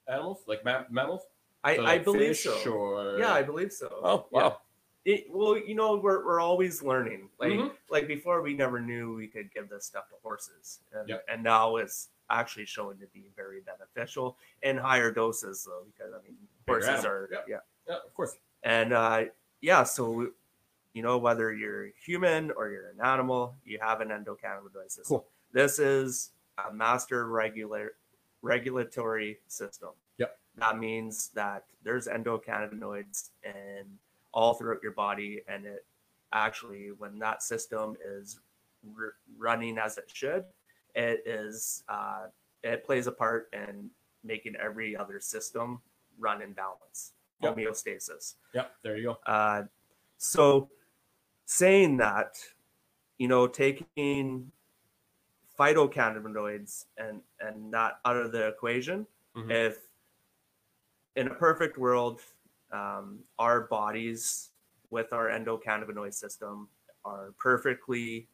animals, 0.07 0.39
like 0.47 0.63
ma- 0.65 0.83
mammals. 0.89 1.21
I, 1.63 1.75
So 1.75 1.81
I 1.81 1.85
like 1.85 2.03
believe 2.03 2.37
so. 2.37 2.71
Or... 2.71 3.17
Yeah, 3.19 3.33
I 3.33 3.43
believe 3.43 3.71
so. 3.71 3.89
Oh 4.03 4.27
Yeah. 4.31 4.39
wow. 4.41 4.61
it, 5.05 5.25
well, 5.29 5.57
you 5.57 5.73
know, 5.75 5.95
we're, 5.95 6.23
we're 6.25 6.39
always 6.41 6.83
learning. 6.83 7.29
Like 7.39 7.51
Mhm. 7.53 7.71
like 7.89 8.07
before, 8.07 8.41
we 8.41 8.53
never 8.53 8.79
knew 8.79 9.15
we 9.15 9.27
could 9.27 9.51
give 9.53 9.69
this 9.69 9.85
stuff 9.85 10.07
to 10.09 10.15
horses, 10.21 10.79
and, 10.93 11.07
Yep. 11.09 11.25
and 11.29 11.43
now 11.43 11.77
it's 11.77 12.09
actually 12.29 12.65
showing 12.65 12.97
to 12.99 13.07
be 13.07 13.31
very 13.35 13.61
beneficial 13.61 14.37
in 14.63 14.75
higher 14.77 15.11
doses, 15.11 15.63
though, 15.65 15.83
because 15.85 16.13
I 16.13 16.21
mean, 16.23 16.35
horses 16.67 17.05
are 17.05 17.29
Yep. 17.31 17.45
yeah, 17.47 17.59
Yeah, 17.87 17.95
of 18.05 18.13
course. 18.13 18.35
And 18.63 18.93
uh, 18.93 19.25
yeah, 19.61 19.83
so 19.83 20.29
you 20.93 21.03
know, 21.03 21.17
whether 21.17 21.53
you're 21.53 21.89
human 22.03 22.51
or 22.51 22.69
you're 22.69 22.89
an 22.89 23.05
animal, 23.05 23.53
you 23.63 23.77
have 23.79 24.01
an 24.01 24.09
endocannabinoid 24.09 24.89
system. 24.89 25.03
Cool. 25.07 25.27
This 25.51 25.77
is 25.77 26.31
a 26.57 26.73
master 26.73 27.27
regular 27.27 27.93
regulatory 28.41 29.39
system. 29.47 29.89
Yep. 30.17 30.37
That 30.57 30.79
means 30.79 31.29
that 31.35 31.65
there's 31.83 32.07
endocannabinoids 32.07 33.29
in 33.43 33.85
all 34.33 34.55
throughout 34.55 34.81
your 34.81 34.91
body, 34.91 35.41
and 35.47 35.65
it 35.65 35.85
actually, 36.33 36.89
when 36.97 37.19
that 37.19 37.43
system 37.43 37.95
is 38.03 38.39
r- 38.97 39.13
running 39.37 39.77
as 39.77 39.97
it 39.97 40.09
should, 40.11 40.45
it 40.95 41.21
is 41.25 41.83
uh, 41.89 42.25
it 42.63 42.83
plays 42.83 43.07
a 43.07 43.11
part 43.11 43.49
in 43.53 43.89
making 44.23 44.55
every 44.55 44.95
other 44.95 45.19
system 45.19 45.79
run 46.19 46.41
in 46.41 46.53
balance, 46.53 47.13
Yep. 47.41 47.55
homeostasis. 47.55 48.35
Yep. 48.53 48.71
There 48.83 48.97
you 48.97 49.03
go. 49.03 49.17
Uh, 49.25 49.63
so, 50.17 50.69
saying 51.45 51.97
that, 51.97 52.37
you 53.17 53.27
know, 53.27 53.47
taking 53.47 54.51
phytocannabinoids 55.57 56.85
and 56.97 57.21
and 57.39 57.71
not 57.71 57.99
out 58.05 58.15
of 58.17 58.31
the 58.31 58.47
equation, 58.47 59.07
Mhm. 59.35 59.51
if 59.51 59.87
in 61.15 61.27
a 61.27 61.35
perfect 61.35 61.77
world, 61.77 62.21
um, 62.71 63.23
our 63.39 63.61
bodies 63.61 64.51
with 64.89 65.13
our 65.13 65.27
endocannabinoid 65.29 66.13
system 66.13 66.69
are 67.05 67.33
perfectly 67.39 68.27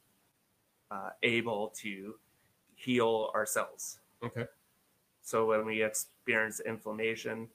uh, 0.91 1.09
able 1.23 1.69
to 1.69 2.19
heal 2.75 3.31
ourselves. 3.33 3.99
Okay. 4.21 4.47
So 5.21 5.45
when 5.47 5.65
we 5.65 5.81
experience 5.81 6.59
inflammation, 6.59 7.49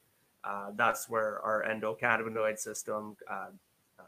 uh, 0.44 0.70
that's 0.76 1.08
where 1.08 1.40
our 1.42 1.64
endocannabinoid 1.64 2.58
system 2.58 3.16
uh, 3.28 3.48
um, 3.98 4.06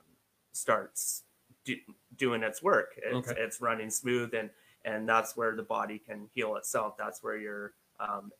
starts 0.52 1.24
do, 1.64 1.76
doing 2.16 2.42
its 2.42 2.62
work. 2.62 2.98
It's, 2.98 3.28
Okay. 3.28 3.40
it's 3.40 3.60
running 3.60 3.90
smooth, 3.90 4.34
and 4.34 4.50
and 4.84 5.06
that's 5.06 5.36
where 5.36 5.54
the 5.54 5.62
body 5.62 5.98
can 5.98 6.28
heal 6.34 6.56
itself. 6.56 6.96
That's 6.96 7.22
where 7.22 7.36
you're 7.36 7.74
um, 7.98 8.32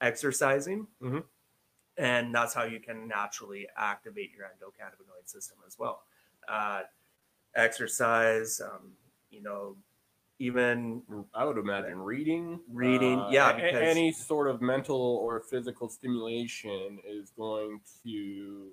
exercising, 0.00 0.86
Mhm. 1.00 1.24
and 1.96 2.34
that's 2.34 2.52
how 2.52 2.64
you 2.64 2.80
can 2.80 3.08
naturally 3.08 3.66
activate 3.76 4.32
your 4.36 4.46
endocannabinoid 4.46 5.26
system 5.26 5.56
as 5.66 5.78
well. 5.78 6.02
Uh, 6.46 6.82
exercise, 7.54 8.60
um, 8.60 8.92
you 9.30 9.40
know, 9.42 9.76
even 10.38 11.02
I 11.34 11.44
would 11.44 11.58
imagine 11.58 11.98
reading. 11.98 12.60
Reading, 12.70 13.18
uh, 13.18 13.30
yeah, 13.30 13.52
because- 13.52 13.74
any 13.74 14.12
sort 14.12 14.48
of 14.48 14.60
mental 14.60 14.96
or 14.96 15.40
physical 15.40 15.88
stimulation 15.88 16.98
is 17.06 17.30
going 17.30 17.80
to 18.02 18.70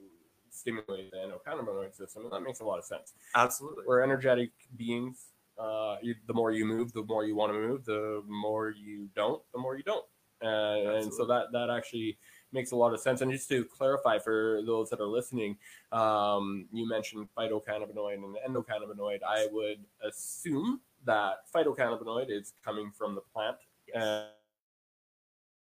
stimulate 0.49 1.11
the 1.11 1.17
endocannabinoid 1.17 1.95
system, 1.95 2.23
and 2.23 2.31
that 2.31 2.41
makes 2.41 2.59
a 2.59 2.65
lot 2.65 2.79
of 2.79 2.85
sense. 2.85 3.13
absolutely. 3.35 3.83
we're 3.87 4.01
energetic 4.01 4.51
beings. 4.75 5.29
Uh, 5.57 5.97
you, 6.01 6.15
the 6.27 6.33
more 6.33 6.51
you 6.51 6.65
move, 6.65 6.91
the 6.93 7.03
more 7.03 7.25
you 7.25 7.35
want 7.35 7.51
to 7.51 7.57
move. 7.57 7.85
The 7.85 8.23
more 8.27 8.71
you 8.71 9.07
don't, 9.15 9.41
the 9.53 9.59
more 9.59 9.77
you 9.77 9.83
don't. 9.83 10.05
Uh, 10.43 10.97
and 10.97 11.13
so 11.13 11.25
that 11.25 11.51
that 11.53 11.69
actually 11.69 12.17
makes 12.51 12.71
a 12.71 12.75
lot 12.75 12.93
of 12.93 12.99
sense. 12.99 13.21
And 13.21 13.31
just 13.31 13.47
to 13.49 13.63
clarify 13.63 14.19
for 14.19 14.61
those 14.65 14.89
that 14.89 14.99
are 14.99 15.07
listening, 15.07 15.57
um, 15.91 16.67
you 16.71 16.87
mentioned 16.87 17.27
phytocannabinoid 17.37 18.15
and 18.15 18.35
endocannabinoid. 18.47 19.19
I 19.27 19.47
would 19.51 19.79
assume 20.05 20.81
that 21.05 21.37
phytocannabinoid 21.53 22.29
is 22.29 22.53
coming 22.63 22.91
from 22.97 23.15
the 23.15 23.21
plant, 23.33 23.57
Yes. 23.93 24.25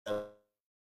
and, 0.05 0.21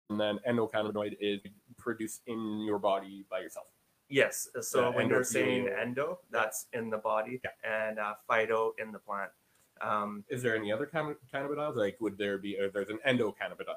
and 0.10 0.20
then 0.20 0.40
endocannabinoid 0.48 1.18
is 1.20 1.40
produced 1.78 2.22
in 2.28 2.62
your 2.66 2.80
body 2.80 3.26
by 3.30 3.40
yourself. 3.40 3.68
Yes. 4.10 4.50
So 4.62 4.82
Yeah, 4.90 4.96
when 4.96 5.08
you're 5.10 5.24
saying 5.24 5.70
endo, 5.70 6.20
that's 6.30 6.68
in 6.74 6.90
the 6.90 6.98
body, 6.98 7.42
and 7.64 7.98
uh, 7.98 8.16
phyto 8.30 8.72
in 8.78 8.92
the 8.92 9.00
plant. 9.00 9.32
Um, 9.80 10.24
Is 10.30 10.44
there 10.44 10.56
any 10.56 10.72
other 10.72 10.86
canna- 10.86 11.16
cannabidiol? 11.34 11.76
Like, 11.76 11.98
would 12.02 12.18
there 12.18 12.38
be? 12.38 12.60
Or 12.60 12.70
there's 12.70 12.90
an 12.90 13.00
endocannabidiol. 13.08 13.76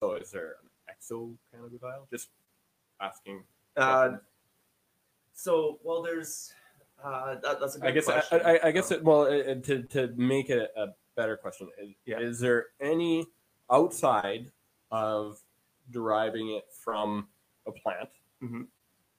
So, 0.00 0.12
is 0.14 0.30
there 0.30 0.56
an 0.88 0.94
exocannabidiol? 0.94 2.10
Just 2.10 2.28
asking. 3.00 3.42
uh, 3.76 4.10
so 5.32 5.78
well, 5.82 6.02
there's 6.02 6.52
uh, 7.04 7.34
that, 7.40 7.60
that's 7.60 7.76
a 7.76 7.80
good 7.80 7.88
I 7.88 7.90
guess. 7.92 8.04
Question. 8.04 8.40
I, 8.44 8.60
I 8.64 8.70
guess. 8.70 8.90
Um, 8.90 8.98
It, 8.98 9.04
well, 9.04 9.22
uh, 9.22 9.54
to 9.54 9.82
to 9.84 10.12
make 10.16 10.50
it 10.50 10.70
a 10.76 10.88
better 11.16 11.36
question, 11.36 11.68
is, 11.80 11.90
Yeah. 12.06 12.18
is 12.20 12.38
there 12.40 12.68
any 12.80 13.26
outside 13.70 14.50
of 14.90 15.40
deriving 15.90 16.50
it 16.50 16.64
from 16.72 17.28
a 17.66 17.72
plant? 17.72 18.10
Mhm. 18.42 18.66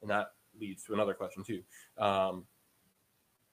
And 0.02 0.10
that 0.10 0.34
leads 0.60 0.84
to 0.86 0.94
another 0.94 1.14
question 1.14 1.44
too. 1.44 1.64
Um, 1.98 2.46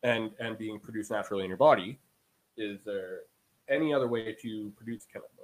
and 0.03 0.33
and 0.39 0.57
being 0.59 0.79
produced 0.81 1.11
naturally 1.11 1.45
in 1.45 1.49
your 1.49 1.57
body, 1.59 1.99
is 2.57 2.81
there 2.85 3.21
any 3.69 3.93
other 3.93 4.09
way 4.09 4.33
to 4.43 4.71
produce 4.77 5.07
cannabinoids? 5.07 5.38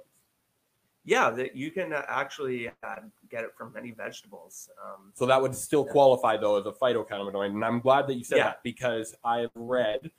Yeah, 1.05 1.29
that 1.29 1.55
you 1.55 1.69
can 1.69 1.93
uh, 1.93 2.01
actually 2.07 2.67
uh, 2.67 2.95
get 3.29 3.43
it 3.43 3.51
from 3.55 3.71
many 3.71 3.91
vegetables. 3.91 4.69
Um, 4.83 5.11
So 5.13 5.25
that 5.27 5.39
would 5.39 5.55
still 5.55 5.85
Yeah. 5.85 5.91
qualify 5.91 6.35
though 6.37 6.57
as 6.57 6.65
a 6.65 6.71
phytocannabinoid, 6.71 7.51
and 7.51 7.63
I'm 7.63 7.79
glad 7.79 8.07
that 8.07 8.15
you 8.15 8.23
said 8.23 8.37
Yeah. 8.39 8.43
that 8.45 8.63
because 8.63 9.15
I've 9.23 9.51
read 9.55 10.11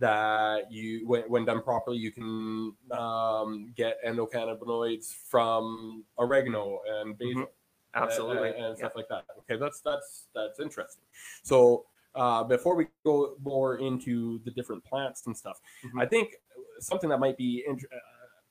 that 0.00 0.70
you, 0.70 1.08
when, 1.08 1.22
when 1.22 1.44
done 1.46 1.62
properly, 1.62 1.96
you 1.96 2.10
can 2.12 2.76
um, 2.90 3.72
get 3.74 3.96
endocannabinoids 4.04 5.14
from 5.14 6.04
oregano 6.18 6.80
and 6.86 7.16
basil, 7.16 7.50
absolutely. 7.94 8.48
and, 8.48 8.56
and 8.56 8.68
yeah. 8.70 8.74
stuff 8.74 8.92
like 8.96 9.08
that. 9.08 9.24
Okay, 9.38 9.56
that's 9.56 9.80
that's 9.80 10.26
that's 10.34 10.60
interesting. 10.60 11.04
So 11.42 11.86
uh, 12.14 12.44
before 12.44 12.74
we 12.76 12.88
go 13.04 13.36
more 13.42 13.76
into 13.78 14.40
the 14.44 14.50
different 14.50 14.84
plants 14.84 15.26
and 15.26 15.34
stuff, 15.36 15.60
Mhm. 15.84 16.02
I 16.02 16.06
think 16.06 16.36
something 16.80 17.08
that 17.08 17.18
might 17.18 17.36
be 17.36 17.64
int- 17.66 17.86
uh, 17.90 17.96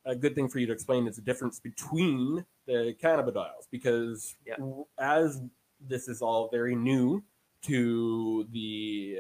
a 0.06 0.16
good 0.16 0.36
thing 0.36 0.50
for 0.50 0.60
you 0.60 0.68
to 0.68 0.74
explain 0.74 1.08
is 1.08 1.16
the 1.16 1.22
difference 1.22 1.60
between 1.60 2.46
the 2.66 2.96
cannabidiols 3.02 3.68
because 3.72 4.36
Yeah. 4.46 4.56
as 4.98 5.42
this 5.80 6.08
is 6.08 6.22
all 6.22 6.50
very 6.50 6.76
new 6.76 7.24
to 7.64 8.46
the 8.52 9.20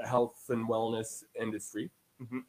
uh, 0.00 0.06
health 0.06 0.44
and 0.48 0.66
wellness 0.68 1.24
industry, 1.38 1.90
Mhm. 2.20 2.44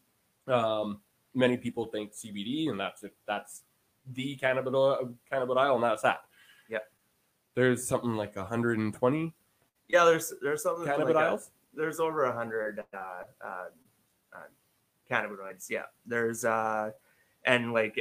um, 0.48 1.02
many 1.34 1.58
people 1.58 1.86
think 1.86 2.14
CBD 2.14 2.70
and 2.70 2.80
that's 2.80 3.04
it. 3.04 3.14
That's 3.26 3.64
the 4.06 4.38
cannabidiol, 4.38 5.16
cannabidiol, 5.32 5.76
and 5.76 5.84
that's 5.84 6.02
that. 6.04 6.24
Yeah. 6.70 6.80
There's 7.56 7.86
something 7.86 8.16
like 8.16 8.36
120 8.36 9.34
Yeah, 9.90 10.06
there's 10.06 10.34
there's 10.42 10.64
something 10.64 10.86
like 10.88 11.16
a- 11.16 11.40
there's 11.74 12.00
over 12.00 12.24
a 12.24 12.32
hundred 12.34 12.80
uh, 12.94 13.24
uh, 13.42 13.70
uh, 14.34 14.44
cannabinoids. 15.10 15.70
Yeah, 15.70 15.86
there's 16.06 16.46
uh, 16.46 16.92
and 17.46 17.74
like 17.74 18.00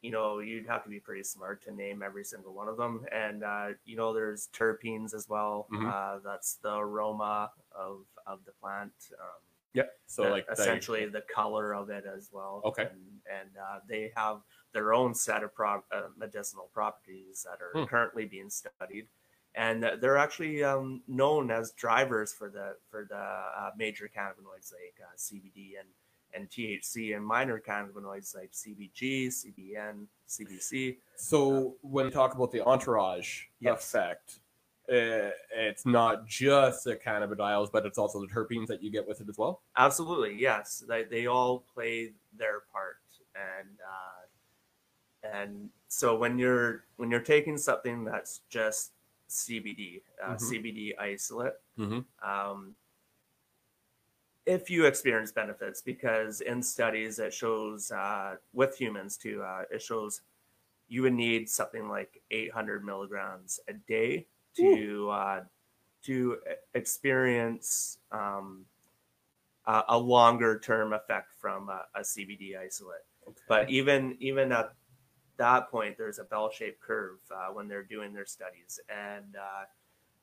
you 0.00 0.10
know 0.12 0.38
you'd 0.38 0.66
have 0.66 0.84
to 0.84 0.88
be 0.90 1.00
pretty 1.00 1.24
smart 1.24 1.62
to 1.64 1.72
name 1.72 2.02
every 2.02 2.24
single 2.24 2.52
one 2.54 2.68
of 2.68 2.76
them. 2.76 3.04
And 3.12 3.42
uh, 3.42 3.68
you 3.84 3.96
know 3.96 4.12
there's 4.14 4.48
terpenes 4.52 5.12
as 5.14 5.28
well. 5.28 5.66
Mhm. 5.72 5.90
Uh, 5.92 6.20
that's 6.24 6.56
the 6.62 6.74
aroma 6.76 7.50
of 7.76 8.04
of 8.26 8.44
the 8.44 8.52
plant. 8.60 8.92
Um, 9.20 9.40
yeah. 9.74 9.84
So 10.06 10.24
the- 10.24 10.30
like 10.30 10.46
the- 10.46 10.52
essentially 10.52 11.06
the 11.06 11.22
color 11.34 11.74
of 11.74 11.90
it 11.90 12.04
as 12.06 12.30
well. 12.32 12.62
Okay. 12.64 12.82
and, 12.82 13.20
and 13.30 13.50
uh, 13.58 13.80
they 13.88 14.12
have 14.16 14.40
their 14.72 14.92
own 14.92 15.14
set 15.14 15.42
of 15.42 15.54
pro- 15.54 15.82
uh, 15.90 16.08
medicinal 16.16 16.70
properties 16.72 17.44
that 17.48 17.60
are 17.62 17.72
Hmm. 17.80 17.86
currently 17.88 18.24
being 18.26 18.50
studied, 18.50 19.08
and 19.54 19.82
they're 20.00 20.16
actually 20.18 20.62
um, 20.62 21.02
known 21.08 21.50
as 21.50 21.72
drivers 21.72 22.32
for 22.32 22.48
the 22.50 22.76
for 22.90 23.04
the 23.08 23.16
uh, 23.16 23.70
major 23.76 24.08
cannabinoids 24.08 24.72
like 24.72 24.96
uh, 25.02 25.16
CBD 25.16 25.78
and 25.80 25.88
and 26.34 26.48
THC, 26.50 27.16
and 27.16 27.24
minor 27.24 27.58
cannabinoids 27.60 28.34
like 28.34 28.52
CBG, 28.52 29.28
CBN, 29.28 30.06
CBC. 30.28 30.98
So 31.16 31.76
when 31.82 32.06
you 32.06 32.10
talk 32.10 32.34
about 32.34 32.52
the 32.52 32.60
entourage 32.64 33.44
Yes. 33.60 33.82
effect, 33.94 34.40
uh, 34.88 35.30
it's 35.54 35.84
not 35.84 36.26
just 36.26 36.84
the 36.84 36.96
cannabidiols, 36.96 37.70
but 37.70 37.84
it's 37.86 37.98
also 37.98 38.20
the 38.20 38.26
terpenes 38.26 38.66
that 38.68 38.82
you 38.82 38.90
get 38.90 39.06
with 39.06 39.20
it 39.20 39.28
as 39.28 39.36
well. 39.36 39.62
Absolutely, 39.76 40.34
yes. 40.34 40.82
They, 40.88 41.04
they 41.04 41.26
all 41.26 41.60
play 41.74 42.12
their 42.36 42.60
part, 42.72 42.96
and 43.34 43.78
uh, 43.80 45.26
and 45.36 45.70
so 45.88 46.16
when 46.16 46.38
you're 46.38 46.84
when 46.96 47.10
you're 47.10 47.20
taking 47.20 47.58
something 47.58 48.04
that's 48.04 48.40
just 48.48 48.92
CBD, 49.28 50.02
uh, 50.24 50.34
Mhm. 50.36 50.40
CBD 50.40 50.96
isolate, 50.98 51.54
Mhm. 51.78 52.04
um, 52.22 52.74
if 54.48 54.70
you 54.70 54.86
experience 54.86 55.30
benefits, 55.30 55.82
because 55.82 56.40
in 56.40 56.62
studies 56.62 57.18
it 57.18 57.34
shows 57.34 57.92
uh, 57.92 58.36
with 58.54 58.76
humans 58.76 59.18
too, 59.18 59.42
uh, 59.42 59.62
it 59.70 59.82
shows 59.82 60.22
you 60.88 61.02
would 61.02 61.12
need 61.12 61.50
something 61.50 61.86
like 61.88 62.22
800 62.30 62.82
milligrams 62.82 63.60
a 63.68 63.74
day 63.74 64.26
to 64.56 65.10
uh, 65.10 65.40
to 66.04 66.38
experience 66.74 67.98
um, 68.10 68.64
a, 69.66 69.82
a 69.90 69.98
longer 69.98 70.58
term 70.58 70.94
effect 70.94 71.34
from 71.38 71.68
a, 71.68 71.82
a 71.94 72.00
CBD 72.00 72.58
isolate. 72.58 73.04
But 73.48 73.68
even 73.68 74.16
even 74.18 74.50
at 74.50 74.72
that 75.36 75.70
point, 75.70 75.98
there's 75.98 76.18
a 76.18 76.24
bell-shaped 76.24 76.80
curve 76.80 77.18
uh, 77.30 77.52
when 77.52 77.68
they're 77.68 77.84
doing 77.84 78.14
their 78.14 78.26
studies, 78.26 78.80
and 78.88 79.36
uh, 79.36 79.64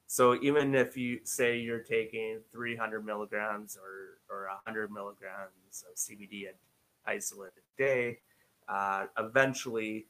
so 0.08 0.36
even 0.42 0.76
if 0.76 0.96
you 0.96 1.20
say 1.24 1.58
you're 1.58 1.80
taking 1.80 2.40
300 2.52 3.06
milligrams 3.06 3.78
or 3.78 4.20
or 4.34 4.48
100 4.48 4.92
milligrams 4.92 5.84
of 5.90 5.96
CBD 5.96 6.46
isolate 7.06 7.52
a 7.58 7.82
day, 7.82 8.20
uh, 8.68 9.06
eventually 9.18 10.08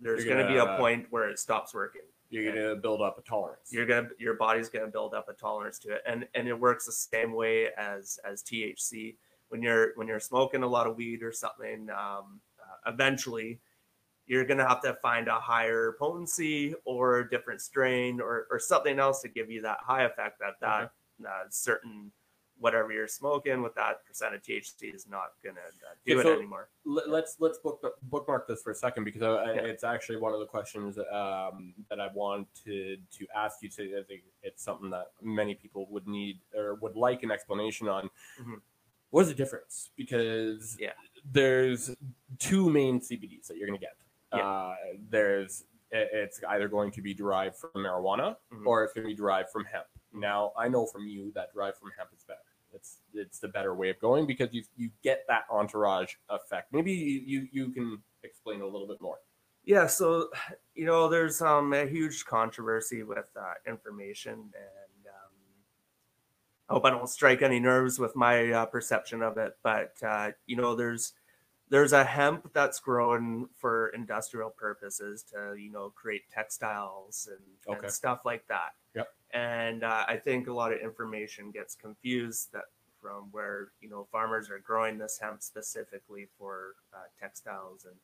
there's 0.00 0.24
going 0.24 0.44
to 0.44 0.52
be 0.52 0.58
a 0.58 0.76
point 0.76 1.06
where 1.10 1.28
it 1.28 1.38
stops 1.38 1.74
working. 1.74 2.02
You're 2.30 2.52
going 2.52 2.56
to 2.56 2.76
build 2.76 3.00
up 3.00 3.18
a 3.18 3.22
tolerance. 3.22 3.72
you're 3.72 3.86
gonna 3.86 4.08
your 4.18 4.34
body's 4.34 4.68
gonna 4.68 4.88
build 4.88 5.14
up 5.14 5.28
a 5.28 5.34
tolerance 5.34 5.78
to 5.80 5.92
it. 5.92 6.02
And 6.06 6.26
and 6.34 6.48
it 6.48 6.58
works 6.58 6.86
the 6.86 6.92
same 6.92 7.32
way 7.32 7.68
as 7.78 8.18
as 8.24 8.42
thc 8.42 9.14
when 9.48 9.62
you're 9.62 9.92
when 9.94 10.08
you're 10.08 10.18
smoking 10.18 10.64
a 10.64 10.66
lot 10.66 10.88
of 10.88 10.96
weed 10.96 11.22
or 11.22 11.30
something 11.30 11.88
um, 11.90 12.40
uh, 12.58 12.90
eventually 12.90 13.60
you're 14.26 14.44
gonna 14.44 14.66
have 14.66 14.80
to 14.82 14.94
find 15.02 15.28
a 15.28 15.34
higher 15.38 15.94
potency 15.98 16.74
or 16.84 17.18
a 17.20 17.28
different 17.30 17.60
strain 17.60 18.20
or, 18.20 18.46
or 18.50 18.58
something 18.58 18.98
else 18.98 19.20
to 19.22 19.28
give 19.28 19.50
you 19.50 19.60
that 19.62 19.78
high 19.82 20.04
effect 20.04 20.38
that 20.40 20.54
that 20.60 20.90
uh, 21.28 21.44
certain 21.50 22.10
whatever 22.60 22.92
you're 22.92 23.08
smoking 23.08 23.62
with 23.62 23.74
that 23.74 24.04
percent 24.06 24.32
of 24.34 24.40
THC 24.40 24.94
is 24.94 25.06
not 25.08 25.32
gonna 25.44 25.58
uh, 25.60 25.94
do 26.06 26.12
Okay, 26.18 26.20
it 26.20 26.32
so- 26.32 26.38
anymore. 26.38 26.68
Let- 26.84 27.08
let's 27.10 27.36
let's 27.40 27.58
book, 27.58 27.82
bookmark 28.04 28.46
this 28.48 28.62
for 28.62 28.70
a 28.70 28.74
second 28.74 29.04
because 29.04 29.22
I, 29.22 29.54
Yeah. 29.54 29.60
it's 29.62 29.84
actually 29.84 30.18
one 30.18 30.32
of 30.32 30.40
the 30.40 30.46
questions 30.46 30.96
um, 30.98 31.74
that 31.90 32.00
I 32.00 32.08
wanted 32.14 32.46
to 33.18 33.26
ask 33.34 33.60
you. 33.62 33.68
today. 33.68 33.98
I 33.98 34.02
think 34.04 34.22
it's 34.42 34.62
something 34.62 34.88
that 34.90 35.08
many 35.20 35.54
people 35.54 35.86
would 35.90 36.06
need 36.06 36.40
or 36.56 36.74
would 36.76 36.94
like 36.96 37.22
an 37.24 37.30
explanation 37.30 37.88
on. 37.88 38.08
Mhm. 38.40 38.60
What 39.10 39.22
is 39.22 39.28
the 39.28 39.34
difference? 39.34 39.90
Because 39.96 40.76
Yeah. 40.80 40.92
there's 41.24 41.94
two 42.38 42.70
main 42.70 43.00
CBDs 43.00 43.46
that 43.48 43.56
you're 43.56 43.66
going 43.68 43.78
to 43.78 43.84
get. 43.84 43.96
Yeah. 44.36 44.46
Uh, 44.48 44.76
there's 45.10 45.64
it- 45.90 46.10
it's 46.12 46.42
either 46.48 46.68
going 46.68 46.90
to 46.92 47.02
be 47.02 47.14
derived 47.14 47.56
from 47.56 47.70
marijuana 47.76 48.36
Mhm. 48.52 48.66
or 48.66 48.82
it's 48.84 48.92
going 48.94 49.04
to 49.06 49.10
be 49.12 49.14
derived 49.16 49.50
from 49.50 49.64
hemp. 49.64 49.86
Now 50.12 50.52
I 50.56 50.68
know 50.68 50.86
from 50.86 51.06
you 51.06 51.30
that 51.32 51.52
derived 51.52 51.76
from 51.78 51.90
hemp 51.96 52.10
is 52.12 52.24
better. 52.24 52.40
It's 52.72 53.02
it's 53.12 53.38
the 53.38 53.48
better 53.48 53.74
way 53.74 53.90
of 53.90 53.98
going 54.00 54.26
because 54.26 54.52
you 54.52 54.64
you 54.76 54.90
get 55.02 55.24
that 55.28 55.44
entourage 55.50 56.14
effect. 56.28 56.72
Maybe 56.72 56.92
you 56.92 57.20
you, 57.20 57.48
you 57.52 57.68
can 57.70 58.02
explain 58.24 58.60
a 58.62 58.66
little 58.66 58.88
bit 58.88 59.00
more. 59.00 59.18
Yeah, 59.64 59.86
so 59.86 60.30
you 60.74 60.84
know, 60.84 61.08
there's 61.08 61.40
um, 61.40 61.72
a 61.72 61.86
huge 61.86 62.24
controversy 62.26 63.02
with 63.02 63.30
uh, 63.36 63.54
information, 63.66 64.32
and 64.32 65.06
um, 65.06 65.32
I 66.68 66.72
hope 66.74 66.84
I 66.84 66.90
don't 66.90 67.08
strike 67.08 67.42
any 67.42 67.60
nerves 67.60 67.98
with 67.98 68.14
my 68.16 68.50
uh, 68.52 68.66
perception 68.66 69.22
of 69.22 69.38
it. 69.38 69.56
But 69.62 69.94
uh, 70.02 70.32
you 70.46 70.56
know, 70.56 70.74
there's 70.74 71.12
there's 71.74 71.92
a 71.92 72.04
hemp 72.04 72.52
that's 72.52 72.78
grown 72.78 73.48
for 73.56 73.88
industrial 73.88 74.48
purposes 74.50 75.24
to 75.24 75.56
you 75.58 75.72
know 75.72 75.90
create 75.90 76.22
textiles 76.30 77.28
and, 77.32 77.40
Okay. 77.76 77.86
and 77.86 77.92
stuff 77.92 78.20
like 78.24 78.46
that. 78.46 78.74
Yep. 78.94 79.08
And 79.32 79.82
uh, 79.82 80.04
I 80.06 80.16
think 80.16 80.46
a 80.46 80.52
lot 80.52 80.72
of 80.72 80.78
information 80.78 81.50
gets 81.50 81.74
confused 81.74 82.52
that 82.52 82.66
from 83.02 83.22
where 83.32 83.72
you 83.80 83.88
know 83.88 84.06
farmers 84.12 84.48
are 84.50 84.60
growing 84.60 84.98
this 84.98 85.18
hemp 85.18 85.42
specifically 85.42 86.28
for 86.38 86.76
uh, 86.94 87.08
textiles 87.18 87.86
and 87.86 87.96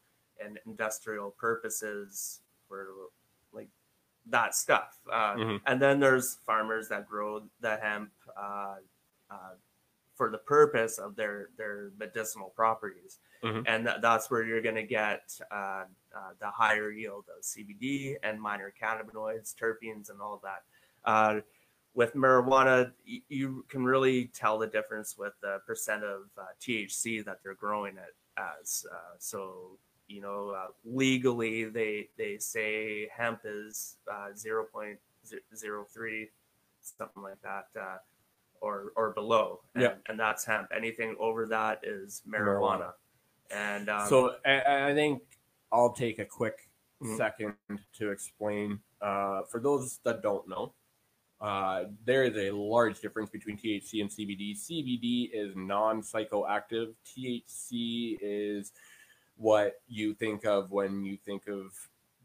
and 0.45 0.59
industrial 0.67 1.31
purposes 1.31 2.41
for 2.67 2.89
like 3.53 3.69
that 4.27 4.55
stuff. 4.57 4.99
Uh, 5.09 5.35
Mhm. 5.37 5.61
And 5.67 5.81
then 5.81 6.01
there's 6.01 6.37
farmers 6.45 6.89
that 6.89 7.07
grow 7.07 7.49
the 7.61 7.77
hemp 7.77 8.13
uh, 8.37 8.79
uh, 9.31 9.55
for 10.17 10.31
the 10.31 10.39
purpose 10.39 10.99
of 10.99 11.17
their 11.17 11.51
their 11.57 11.93
medicinal 11.99 12.51
properties, 12.51 13.21
Mhm. 13.43 13.65
and 13.67 13.87
that, 13.87 14.03
that's 14.03 14.31
where 14.31 14.45
you're 14.45 14.61
going 14.61 14.75
to 14.75 14.83
get 14.83 15.39
uh, 15.51 15.85
uh, 16.15 16.31
the 16.41 16.51
higher 16.51 16.91
yield 16.91 17.25
of 17.35 17.43
CBD 17.43 18.17
and 18.23 18.41
minor 18.41 18.73
cannabinoids, 18.81 19.55
terpenes, 19.55 20.11
and 20.11 20.21
all 20.21 20.41
that. 20.43 20.63
Uh, 21.05 21.41
with 21.95 22.15
marijuana, 22.15 22.93
y- 23.09 23.23
you 23.29 23.65
can 23.69 23.83
really 23.85 24.27
tell 24.27 24.59
the 24.59 24.67
difference 24.67 25.17
with 25.19 25.33
the 25.41 25.61
percent 25.67 26.05
of 26.05 26.23
uh, 26.39 26.43
THC 26.61 27.25
that 27.25 27.39
they're 27.43 27.55
growing 27.55 27.97
it 27.97 28.15
as. 28.37 28.85
Uh, 28.93 29.15
so, 29.19 29.79
you 30.07 30.21
know, 30.21 30.51
uh, 30.51 30.67
legally 30.85 31.65
they 31.65 32.09
they 32.19 32.37
say 32.39 33.09
hemp 33.09 33.41
is 33.45 33.97
uh, 34.11 34.29
0.03, 34.35 36.29
something 36.83 37.23
like 37.23 37.41
that, 37.43 37.67
uh, 37.81 37.97
or 38.61 38.93
or 38.97 39.11
below. 39.11 39.61
And, 39.75 39.83
Yeah. 39.83 39.95
and 40.09 40.19
that's 40.21 40.45
hemp. 40.45 40.69
Anything 40.77 41.17
over 41.19 41.47
that 41.47 41.81
is 41.85 42.23
Marijuana. 42.29 42.61
marijuana. 42.61 42.93
And 43.51 43.89
um, 43.89 44.09
so 44.09 44.37
I, 44.45 44.91
I 44.91 44.95
think 44.95 45.23
I'll 45.73 45.93
take 45.93 46.19
a 46.19 46.25
quick 46.25 46.69
Mhm. 47.03 47.17
second 47.17 47.55
to 47.95 48.11
explain 48.11 48.79
uh, 49.01 49.43
for 49.51 49.59
those 49.61 50.01
that 50.05 50.23
don't 50.23 50.47
know. 50.47 50.75
Uh, 51.41 51.85
there 52.05 52.25
is 52.25 52.37
a 52.37 52.51
large 52.51 53.01
difference 53.01 53.31
between 53.31 53.57
THC 53.57 54.03
and 54.03 54.11
CBD. 54.11 54.55
CBD 54.55 55.31
is 55.33 55.57
non 55.57 56.03
psychoactive, 56.03 56.93
THC 57.07 58.19
is 58.21 58.73
what 59.37 59.81
you 59.89 60.13
think 60.13 60.45
of 60.45 60.71
when 60.71 61.03
you 61.03 61.17
think 61.17 61.49
of 61.49 61.73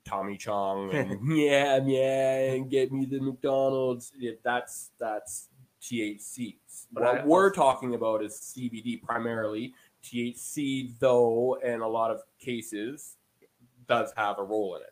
Tommy 0.03 0.35
Chong 0.35 0.93
and 0.93 1.17
yeah, 1.38 1.77
yeah, 1.85 2.51
and 2.51 2.69
get 2.69 2.91
me 2.91 3.05
the 3.05 3.21
McDonald's. 3.21 4.11
Yeah, 4.19 4.33
that's 4.43 4.91
that's 4.99 5.47
THC. 5.81 6.57
But 6.91 7.03
what 7.03 7.21
I 7.21 7.25
we're 7.25 7.51
talking 7.51 7.95
about 7.95 8.21
is 8.21 8.33
CBD 8.33 9.01
primarily. 9.01 9.73
THC, 10.05 10.97
though, 10.99 11.55
in 11.63 11.81
a 11.81 11.87
lot 11.87 12.11
of 12.11 12.21
cases, 12.39 13.17
does 13.87 14.11
have 14.15 14.39
a 14.39 14.43
role 14.43 14.75
in 14.75 14.81
it. 14.81 14.89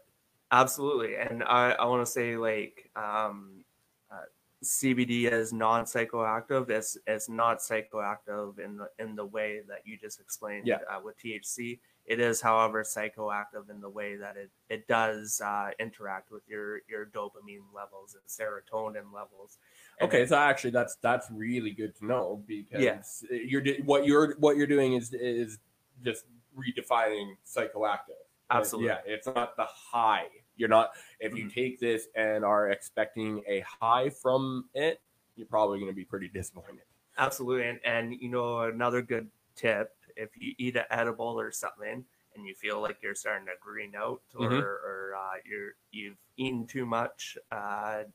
Absolutely, 0.52 1.16
and 1.16 1.44
I, 1.44 1.72
I 1.72 1.86
want 1.86 2.06
to 2.06 2.12
say 2.12 2.38
like 2.38 2.90
um, 2.96 3.64
uh, 4.12 4.26
CBD 4.64 5.32
is 5.32 5.52
non 5.52 5.86
psychoactive. 5.86 6.70
It's 6.70 6.98
it's 7.08 7.28
not 7.28 7.60
psychoactive 7.60 8.60
in 8.60 8.78
the 8.78 8.88
in 9.00 9.16
the 9.16 9.26
way 9.26 9.62
that 9.68 9.80
you 9.86 9.98
just 9.98 10.20
explained 10.20 10.68
Yeah. 10.68 10.78
uh, 10.90 11.00
with 11.04 11.18
THC. 11.20 11.80
It 12.06 12.20
is, 12.20 12.42
however, 12.42 12.84
psychoactive 12.84 13.70
in 13.70 13.80
the 13.82 13.90
way 13.90 14.16
that 14.18 14.36
it 14.38 14.52
it 14.70 14.88
does 14.88 15.42
uh, 15.44 15.70
interact 15.80 16.32
with 16.32 16.44
your 16.48 16.82
your 16.90 17.06
dopamine 17.08 17.74
levels 17.74 18.16
and 18.16 18.24
serotonin 18.28 19.12
levels. 19.14 19.58
Okay, 20.02 20.26
so 20.26 20.36
actually, 20.36 20.72
that's 20.72 20.96
that's 20.98 21.30
really 21.32 21.72
good 21.72 21.96
to 21.98 22.06
know 22.06 22.44
because 22.48 22.80
Yeah. 22.80 23.04
you're 23.30 23.64
what 23.84 24.06
you're 24.06 24.36
what 24.40 24.58
you're 24.58 24.68
doing 24.68 24.94
is 24.94 25.14
is 25.14 25.60
just 26.04 26.26
redefining 26.58 27.36
psychoactive. 27.46 28.20
Absolutely. 28.50 28.88
yeah. 28.88 29.02
It's 29.06 29.28
not 29.28 29.56
the 29.56 29.66
high. 29.66 30.28
You're 30.56 30.70
not 30.70 30.92
if 31.20 31.36
you 31.36 31.46
Mhm. 31.46 31.50
take 31.50 31.80
this 31.80 32.08
and 32.16 32.44
are 32.44 32.70
expecting 32.70 33.44
a 33.48 33.62
high 33.62 34.10
from 34.10 34.70
it, 34.74 35.02
you're 35.36 35.48
probably 35.48 35.80
going 35.80 35.92
to 35.92 35.96
be 35.96 36.06
pretty 36.06 36.28
disappointed. 36.28 36.84
Absolutely, 37.18 37.68
and, 37.70 37.80
and 37.86 38.14
you 38.22 38.30
know 38.30 38.62
another 38.62 39.02
good 39.02 39.30
tip: 39.56 39.96
if 40.16 40.36
you 40.36 40.56
eat 40.58 40.76
an 40.76 40.86
edible 40.90 41.40
or 41.40 41.52
something, 41.52 42.06
and 42.36 42.46
you 42.48 42.56
feel 42.56 42.82
like 42.82 43.02
you're 43.04 43.14
starting 43.16 43.46
to 43.48 43.54
green 43.62 43.96
out, 43.96 44.24
or, 44.36 44.50
Mhm. 44.50 44.70
or 44.84 45.16
uh, 45.16 45.36
you're 45.46 45.74
you've 45.92 46.18
eaten 46.38 46.66
too 46.66 46.86
much 46.88 47.38
uh, 47.52 48.06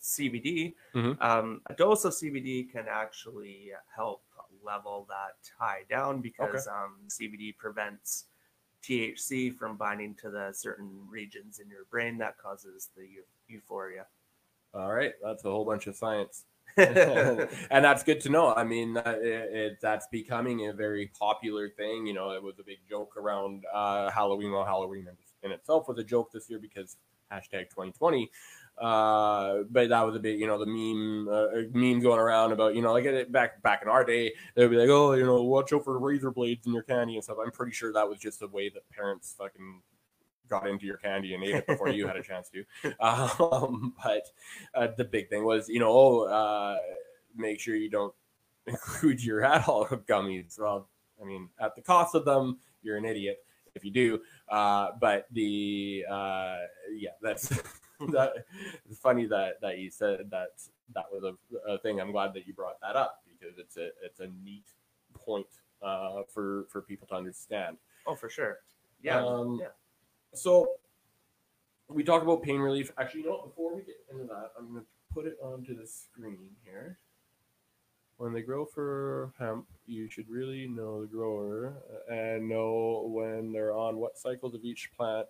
CBD, 0.00 0.74
Mhm. 0.94 1.20
um, 1.22 1.60
a 1.66 1.74
dose 1.74 2.04
of 2.04 2.12
CBD 2.14 2.70
can 2.70 2.86
actually 2.88 3.72
help 3.94 4.22
level 4.62 5.06
that 5.08 5.36
high 5.58 5.84
down 5.88 6.20
because 6.20 6.66
um, 6.66 6.96
CBD 7.08 7.56
prevents 7.56 8.26
THC 8.82 9.56
from 9.56 9.76
binding 9.76 10.14
to 10.16 10.30
the 10.30 10.52
certain 10.52 11.06
regions 11.08 11.58
in 11.58 11.68
your 11.68 11.84
brain 11.90 12.18
that 12.18 12.38
causes 12.38 12.90
the 12.96 13.02
eu- 13.02 13.22
euphoria. 13.48 14.06
All 14.74 14.92
right, 14.92 15.14
that's 15.22 15.44
a 15.44 15.50
whole 15.50 15.64
bunch 15.64 15.86
of 15.86 15.96
science. 15.96 16.44
and 16.76 17.48
that's 17.84 18.04
good 18.04 18.20
to 18.20 18.28
know. 18.28 18.54
I 18.54 18.62
mean, 18.62 18.96
uh, 18.96 19.16
it, 19.20 19.24
it, 19.24 19.78
that's 19.80 20.06
becoming 20.08 20.68
a 20.68 20.72
very 20.72 21.10
popular 21.18 21.70
thing. 21.70 22.06
You 22.06 22.14
know, 22.14 22.30
it 22.32 22.42
was 22.42 22.58
a 22.60 22.62
big 22.62 22.78
joke 22.88 23.16
around 23.16 23.64
uh, 23.72 24.10
Halloween. 24.10 24.52
Well, 24.52 24.64
Halloween 24.64 25.08
in, 25.08 25.16
in 25.48 25.52
itself 25.52 25.88
was 25.88 25.98
a 25.98 26.04
joke 26.04 26.30
this 26.30 26.48
year 26.48 26.58
because 26.58 26.96
hashtag 27.32 27.70
2020. 27.70 28.30
Uh, 28.80 29.64
but 29.70 29.88
that 29.88 30.06
was 30.06 30.14
a 30.14 30.20
bit, 30.20 30.38
you 30.38 30.46
know, 30.46 30.58
the 30.58 30.66
meme 30.66 31.28
uh, 31.28 31.68
meme 31.72 32.00
going 32.00 32.20
around 32.20 32.52
about, 32.52 32.74
you 32.74 32.82
know, 32.82 32.92
like 32.92 33.04
it, 33.04 33.32
back 33.32 33.62
back 33.62 33.82
in 33.82 33.88
our 33.88 34.04
day, 34.04 34.32
they'd 34.54 34.68
be 34.68 34.76
like, 34.76 34.88
oh, 34.88 35.12
you 35.14 35.24
know, 35.24 35.42
watch 35.42 35.72
out 35.72 35.84
for 35.84 35.98
razor 35.98 36.30
blades 36.30 36.66
in 36.66 36.72
your 36.72 36.82
candy 36.82 37.14
and 37.14 37.24
stuff. 37.24 37.38
I'm 37.44 37.50
pretty 37.50 37.72
sure 37.72 37.92
that 37.92 38.08
was 38.08 38.18
just 38.18 38.40
the 38.40 38.48
way 38.48 38.68
that 38.68 38.88
parents 38.90 39.34
fucking 39.36 39.82
got 40.48 40.66
into 40.66 40.86
your 40.86 40.96
candy 40.96 41.34
and 41.34 41.44
ate 41.44 41.56
it 41.56 41.66
before 41.66 41.88
you 41.88 42.06
had 42.06 42.16
a 42.16 42.22
chance 42.22 42.50
to. 42.50 42.64
Um, 43.00 43.94
but 44.02 44.26
uh, 44.74 44.88
the 44.96 45.04
big 45.04 45.28
thing 45.28 45.44
was, 45.44 45.68
you 45.68 45.78
know, 45.78 45.90
oh, 45.90 46.22
uh, 46.22 46.78
make 47.36 47.60
sure 47.60 47.76
you 47.76 47.90
don't 47.90 48.14
include 48.66 49.22
your 49.22 49.44
adult 49.44 49.90
gummies. 50.06 50.58
Well, 50.58 50.88
I 51.20 51.24
mean, 51.24 51.48
at 51.60 51.74
the 51.74 51.82
cost 51.82 52.14
of 52.14 52.24
them, 52.24 52.58
you're 52.82 52.96
an 52.96 53.04
idiot 53.04 53.44
if 53.74 53.84
you 53.84 53.90
do. 53.90 54.20
Uh, 54.48 54.90
but 55.00 55.26
the 55.32 56.04
uh, 56.10 56.58
yeah, 56.94 57.10
that's 57.22 57.50
that. 58.12 58.44
It's 58.88 58.98
funny 58.98 59.26
that 59.26 59.60
that 59.60 59.78
you 59.78 59.90
said 59.90 60.30
that 60.30 60.52
that 60.94 61.04
was 61.12 61.24
a, 61.24 61.70
a 61.70 61.78
thing. 61.78 62.00
I'm 62.00 62.12
glad 62.12 62.34
that 62.34 62.46
you 62.46 62.54
brought 62.54 62.80
that 62.80 62.96
up 62.96 63.22
because 63.26 63.58
it's 63.58 63.76
a 63.76 63.90
it's 64.04 64.20
a 64.20 64.28
neat 64.44 64.64
point 65.14 65.46
uh, 65.82 66.22
for 66.32 66.66
for 66.68 66.82
people 66.82 67.06
to 67.08 67.14
understand. 67.14 67.76
oh, 68.06 68.14
for 68.14 68.28
sure. 68.28 68.58
Yeah. 69.02 69.24
Um, 69.24 69.58
yeah. 69.60 69.68
So 70.34 70.68
we 71.88 72.04
talked 72.04 72.24
about 72.24 72.42
pain 72.42 72.60
relief. 72.60 72.92
Actually, 72.98 73.22
you 73.22 73.28
know? 73.28 73.42
Before 73.46 73.74
we 73.74 73.82
get 73.82 73.96
into 74.10 74.24
that, 74.24 74.50
I'm 74.58 74.70
going 74.72 74.80
to 74.80 74.86
put 75.12 75.26
it 75.26 75.36
onto 75.42 75.76
the 75.76 75.86
screen 75.86 76.50
here. 76.64 76.98
When 78.18 78.32
they 78.32 78.42
grow 78.42 78.64
for 78.64 79.32
hemp, 79.38 79.66
you 79.86 80.10
should 80.10 80.28
really 80.28 80.66
know 80.66 81.02
the 81.02 81.06
grower 81.06 81.74
and 82.10 82.48
know 82.48 83.04
when 83.06 83.52
they're 83.52 83.72
on 83.72 83.96
what 83.96 84.18
cycles 84.18 84.54
of 84.54 84.64
each 84.64 84.90
plant 84.96 85.28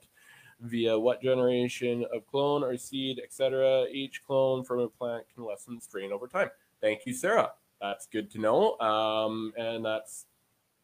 via 0.60 0.98
what 0.98 1.22
generation 1.22 2.04
of 2.12 2.26
clone 2.26 2.62
or 2.62 2.76
seed, 2.76 3.20
etc. 3.22 3.86
Each 3.90 4.22
clone 4.24 4.64
from 4.64 4.80
a 4.80 4.88
plant 4.88 5.24
can 5.34 5.44
lessen 5.44 5.80
strain 5.80 6.12
over 6.12 6.26
time. 6.26 6.50
Thank 6.80 7.06
you, 7.06 7.12
Sarah. 7.12 7.52
That's 7.80 8.06
good 8.06 8.30
to 8.32 8.38
know. 8.38 8.78
Um, 8.78 9.52
and 9.56 9.84
that's 9.84 10.26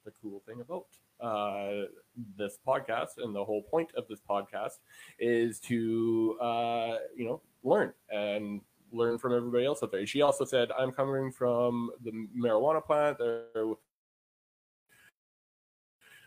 the 0.04 0.12
cool 0.22 0.42
thing 0.46 0.60
about 0.60 0.87
uh, 1.20 1.87
this 2.37 2.58
podcast 2.66 3.18
and 3.18 3.34
the 3.34 3.44
whole 3.44 3.62
point 3.62 3.90
of 3.96 4.06
this 4.08 4.20
podcast 4.28 4.78
is 5.18 5.58
to 5.60 6.37
uh, 6.40 6.96
you 7.16 7.24
know 7.24 7.40
learn 7.62 7.92
and 8.10 8.60
learn 8.92 9.18
from 9.18 9.34
everybody 9.34 9.64
else 9.64 9.82
out 9.82 9.90
there. 9.90 10.06
She 10.06 10.22
also 10.22 10.44
said, 10.44 10.70
"I'm 10.78 10.92
coming 10.92 11.32
from 11.32 11.90
the 12.04 12.12
marijuana 12.37 12.84
plant. 12.84 13.18
There, 13.18 13.64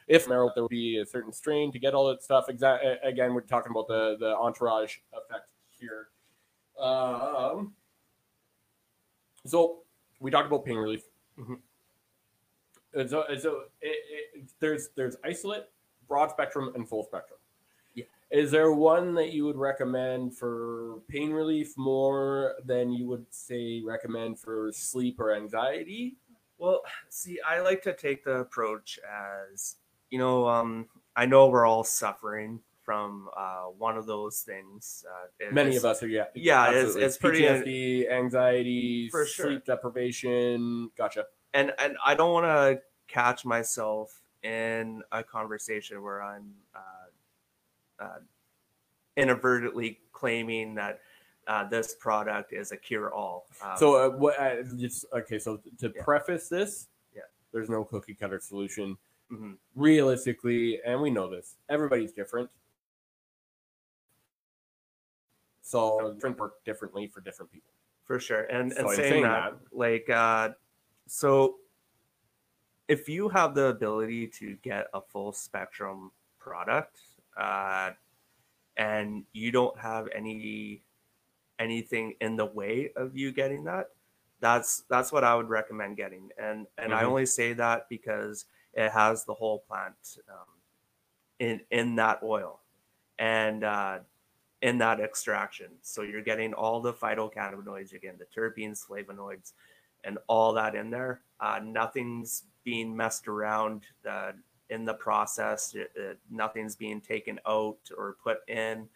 if 0.08 0.26
marijuana, 0.28 0.54
there 0.56 0.63
would 0.63 0.70
be 0.70 0.98
a 1.00 1.06
certain 1.06 1.32
strain 1.34 1.72
to 1.72 1.80
get 1.80 1.93
all 1.93 2.08
that 2.08 2.24
stuff. 2.24 2.48
Exa- 2.48 2.98
again, 3.04 3.34
we're 3.34 3.41
talking 3.41 3.72
about 3.72 3.88
the 3.88 4.17
the 4.20 4.36
entourage 4.36 4.98
effect 5.13 5.50
here. 5.70 6.10
Um, 6.80 7.74
so 9.46 9.80
we 10.20 10.32
talked 10.32 10.48
about 10.48 10.65
pain 10.65 10.78
relief. 10.78 11.04
Mhm. 11.38 11.60
And 12.93 13.10
so, 13.10 13.24
and 13.30 13.39
so 13.39 13.63
it, 13.82 13.98
it, 14.36 14.50
there's 14.60 14.89
there's 14.96 15.15
isolate, 15.24 15.65
broad 16.08 16.32
spectrum, 16.32 16.72
and 16.76 16.88
full 16.88 17.04
spectrum. 17.04 17.39
Yeah. 17.93 18.06
Is 18.32 18.50
there 18.52 18.72
one 18.72 19.13
that 19.15 19.32
you 19.34 19.46
would 19.46 19.58
recommend 19.58 20.36
for 20.38 21.00
pain 21.08 21.32
relief 21.32 21.78
more 21.78 22.56
than 22.65 22.91
you 22.91 23.08
would 23.08 23.26
say 23.30 23.82
recommend 23.86 24.39
for 24.39 24.72
sleep 24.72 25.20
or 25.20 25.34
anxiety? 25.36 26.17
Well, 26.58 26.82
see, 27.10 27.39
I 27.48 27.60
like 27.60 27.82
to 27.84 27.93
take 27.93 28.24
the 28.24 28.39
approach 28.39 29.00
as 29.54 29.76
you 30.10 30.17
know, 30.20 30.48
um, 30.48 30.88
I 31.15 31.26
know 31.26 31.48
we're 31.48 31.65
all 31.65 31.84
suffering 31.84 32.60
from 32.84 33.30
uh, 33.36 33.65
one 33.65 33.98
of 33.98 34.06
those 34.06 34.41
things. 34.41 35.06
Uh, 35.10 35.52
Many 35.52 35.76
of 35.76 35.84
us 35.84 36.02
are, 36.02 36.08
yeah. 36.08 36.26
Yeah, 36.36 36.70
it's- 36.72 36.96
it's 36.96 37.17
pretty- 37.17 37.41
PTSD, 37.41 38.10
anxiety, 38.10 39.10
For 39.10 39.26
sure. 39.26 39.48
sleep 39.48 39.65
deprivation. 39.65 40.91
Gotcha. 40.98 41.26
and 41.54 41.74
and 41.80 41.98
I 42.06 42.13
don't 42.15 42.32
want 42.34 42.46
to 42.46 42.82
catch 43.08 43.43
myself 43.46 44.22
in 44.43 45.02
a 45.12 45.24
conversation 45.24 46.02
where 46.04 46.22
I'm 46.22 46.54
uh, 46.76 48.04
uh, 48.04 48.20
inadvertently 49.15 50.00
claiming 50.13 50.76
that 50.76 51.02
uh, 51.48 51.63
this 51.67 51.96
product 51.96 52.52
is 52.54 52.72
a 52.72 52.78
cure 52.78 53.13
all. 53.13 53.48
Um, 53.63 53.78
So, 53.78 53.96
uh, 53.96 54.10
what? 54.17 54.36
Just 54.78 55.06
okay. 55.13 55.39
So, 55.39 55.58
to 55.80 55.91
Yeah. 55.96 56.04
preface 56.04 56.50
this, 56.50 56.88
Yeah. 57.15 57.22
there's 57.52 57.70
no 57.70 57.84
cookie 57.86 58.13
cutter 58.13 58.39
solution. 58.39 58.98
Mhm. 59.32 59.58
Realistically, 59.76 60.82
and 60.84 61.02
we 61.02 61.10
know 61.10 61.30
this, 61.30 61.58
everybody's 61.70 62.12
different. 62.13 62.50
So, 65.62 66.13
different 66.13 66.40
work 66.40 66.63
differently 66.63 67.08
for 67.08 67.20
different 67.22 67.52
people. 67.52 67.72
for 68.06 68.20
sure 68.22 68.44
and 68.46 68.72
So 68.72 68.80
and 68.80 68.90
saying, 68.90 69.10
saying 69.12 69.24
that, 69.24 69.54
like 69.72 70.10
uh 70.10 70.52
so 71.08 71.60
if 72.88 73.10
you 73.10 73.28
have 73.28 73.54
the 73.54 73.66
ability 73.68 74.28
to 74.28 74.56
get 74.63 74.88
a 74.94 75.02
full 75.02 75.34
spectrum 75.34 76.12
product 76.40 77.02
uh 77.36 77.92
and 78.78 79.26
you 79.34 79.52
don't 79.52 79.78
have 79.78 80.08
any 80.16 80.84
anything 81.60 82.16
in 82.22 82.38
the 82.38 82.46
way 82.46 82.92
of 82.96 83.18
you 83.18 83.32
getting 83.34 83.63
that 83.66 83.88
that's 84.40 84.84
that's 84.90 85.12
what 85.12 85.24
i 85.26 85.36
would 85.36 85.50
recommend 85.50 85.98
getting 85.98 86.30
and 86.38 86.66
and 86.78 86.94
i 86.94 87.04
Mhm. 87.04 87.08
only 87.08 87.26
say 87.26 87.52
that 87.54 87.90
because 87.90 88.46
it 88.78 88.92
has 88.92 89.26
the 89.26 89.34
whole 89.34 89.60
plant 89.68 90.18
um, 90.30 90.46
in 91.40 91.60
in 91.72 91.96
that 91.96 92.20
oil 92.24 92.62
and 93.20 93.63
uh 93.63 94.00
in 94.62 94.78
that 94.80 95.00
extraction. 95.00 95.68
So 95.82 96.02
you're 96.02 96.24
getting 96.24 96.54
all 96.54 96.82
the 96.82 96.94
phytocannabinoids, 96.94 97.92
you're 97.92 98.02
getting 98.02 98.20
the 98.20 98.26
terpenes, 98.26 98.84
flavonoids, 98.88 99.54
and 100.04 100.18
all 100.28 100.54
that 100.54 100.74
in 100.76 100.90
there. 100.90 101.22
Uh, 101.40 101.60
nothing's 101.63 102.46
being 102.63 102.96
messed 102.96 103.28
around 103.28 103.84
uh, 104.10 104.32
in 104.70 104.84
the 104.84 104.94
process. 104.94 105.76
Uh, 105.76 106.02
uh, 106.02 106.13
nothing's 106.32 106.76
being 106.76 107.02
taken 107.02 107.40
out 107.48 107.78
or 107.96 108.18
put 108.24 108.40
in. 108.48 108.88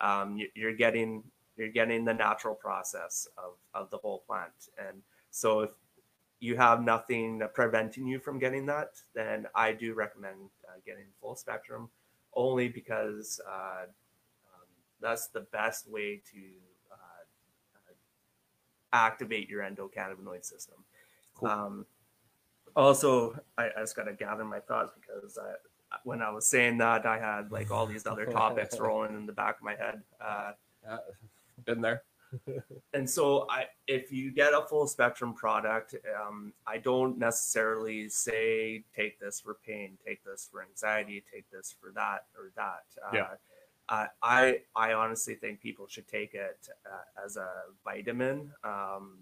Um, 0.00 0.36
you, 0.36 0.48
you're 0.54 0.74
getting 0.74 1.24
you're 1.56 1.68
getting 1.68 2.04
the 2.04 2.14
natural 2.14 2.54
process 2.54 3.26
of, 3.36 3.54
of 3.74 3.90
the 3.90 3.96
whole 3.96 4.22
plant. 4.28 4.52
And 4.78 5.02
so 5.30 5.60
if 5.60 5.70
you 6.40 6.56
have 6.56 6.82
nothing 6.82 7.42
preventing 7.54 8.06
you 8.06 8.18
from 8.18 8.38
getting 8.38 8.66
that, 8.66 8.90
then 9.14 9.46
I 9.54 9.72
do 9.72 9.94
recommend 9.94 10.50
uh, 10.66 10.78
getting 10.86 11.06
full 11.20 11.36
spectrum 11.36 11.88
only 12.34 12.68
because 12.68 13.40
uh, 13.48 13.82
um, 13.84 14.68
that's 15.00 15.28
the 15.28 15.40
best 15.40 15.90
way 15.90 16.22
to 16.32 16.40
uh, 16.92 16.94
uh 17.74 17.94
activate 18.92 19.48
your 19.48 19.62
endocannabinoid 19.62 20.44
system. 20.44 20.76
Cool. 21.34 21.48
Um, 21.48 21.86
also, 22.76 23.38
I, 23.56 23.66
I 23.76 23.80
just 23.80 23.96
got 23.96 24.04
to 24.04 24.12
gather 24.12 24.44
my 24.44 24.60
thoughts 24.60 24.92
because 24.94 25.36
I, 25.38 25.96
when 26.04 26.22
I 26.22 26.30
was 26.30 26.46
saying 26.46 26.78
that, 26.78 27.06
I 27.06 27.18
had 27.18 27.50
like 27.50 27.70
all 27.70 27.86
these 27.86 28.06
other 28.06 28.26
topics 28.26 28.78
rolling 28.80 29.16
in 29.16 29.26
the 29.26 29.32
back 29.32 29.56
of 29.56 29.62
my 29.62 29.74
head. 29.74 30.02
Uh, 30.20 30.52
been 31.64 31.80
there. 31.80 32.02
and 32.94 33.08
so, 33.08 33.46
I 33.48 33.66
if 33.86 34.12
you 34.12 34.30
get 34.30 34.52
a 34.52 34.62
full 34.62 34.86
spectrum 34.86 35.34
product, 35.34 35.94
um, 36.20 36.52
I 36.66 36.78
don't 36.78 37.18
necessarily 37.18 38.08
say 38.08 38.84
take 38.94 39.18
this 39.18 39.40
for 39.40 39.58
pain, 39.66 39.98
take 40.06 40.24
this 40.24 40.48
for 40.50 40.62
anxiety, 40.62 41.22
take 41.32 41.50
this 41.50 41.74
for 41.80 41.92
that 41.94 42.26
or 42.36 42.50
that. 42.56 42.84
Uh, 43.04 43.16
yeah. 43.16 43.28
Uh, 43.88 44.06
I 44.22 44.60
I 44.76 44.92
honestly 44.92 45.34
think 45.34 45.60
people 45.60 45.86
should 45.88 46.08
take 46.08 46.34
it 46.34 46.68
uh, 46.86 47.24
as 47.24 47.36
a 47.36 47.48
vitamin. 47.84 48.52
Um, 48.62 49.18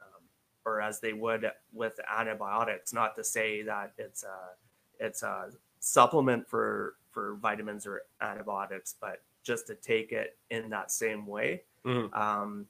um, 0.00 0.22
or 0.66 0.82
as 0.82 1.00
they 1.00 1.14
would 1.14 1.50
with 1.72 1.98
antibiotics, 2.18 2.92
not 2.92 3.16
to 3.16 3.24
say 3.24 3.62
that 3.62 3.92
it's 3.96 4.24
a 4.24 5.04
it's 5.04 5.22
a 5.22 5.50
supplement 5.80 6.46
for 6.48 6.96
for 7.10 7.36
vitamins 7.36 7.86
or 7.86 8.02
antibiotics, 8.20 8.94
but 9.00 9.22
just 9.42 9.66
to 9.66 9.74
take 9.74 10.12
it 10.12 10.36
in 10.50 10.68
that 10.68 10.90
same 10.90 11.26
way 11.26 11.62
mm-hmm. 11.84 12.14
um, 12.14 12.66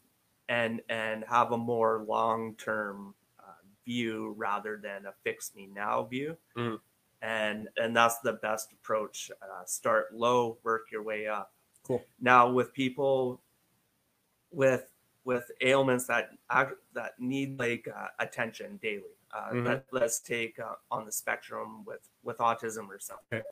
and 0.49 0.81
and 0.89 1.25
have 1.29 1.53
a 1.53 1.59
more 1.59 2.05
long 2.07 2.55
term 2.57 3.15
uh, 3.39 3.53
view 3.85 4.35
rather 4.37 4.81
than 4.83 5.07
a 5.07 5.13
fix 5.25 5.53
me 5.55 5.69
now 5.73 6.05
view. 6.05 6.37
Mm-hmm. 6.57 6.77
And 7.23 7.69
and 7.77 7.95
that's 7.95 8.19
the 8.21 8.35
best 8.35 8.73
approach. 8.73 9.31
Uh, 9.43 9.65
start 9.67 10.15
low, 10.15 10.59
work 10.63 10.87
your 10.91 11.03
way 11.03 11.27
up. 11.27 11.53
Cool. 11.83 12.03
Now 12.21 12.51
with 12.51 12.73
people 12.73 13.41
with 14.51 14.91
with 15.25 15.51
ailments 15.61 16.07
that 16.07 16.31
that 16.95 17.13
need 17.19 17.59
like 17.59 17.89
uh, 17.95 18.09
attention 18.19 18.79
daily. 18.83 19.03
Uh, 19.33 19.51
mm-hmm. 19.53 19.67
let, 19.93 20.03
us 20.03 20.19
take 20.19 20.59
uh, 20.59 20.75
on 20.91 21.07
the 21.07 21.13
spectrum 21.13 21.85
with 21.85 22.09
with 22.25 22.39
autism 22.39 22.89
or 22.89 22.99
something. 22.99 23.39
Okay. 23.39 23.43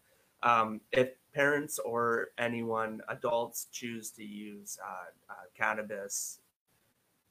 Um, 0.43 0.81
if 0.93 1.11
parents 1.39 1.79
or 1.79 2.31
anyone, 2.37 3.01
adults, 3.09 3.69
choose 3.71 4.11
to 4.11 4.25
use 4.25 4.77
uh, 4.85 5.11
uh, 5.31 5.47
cannabis, 5.57 6.41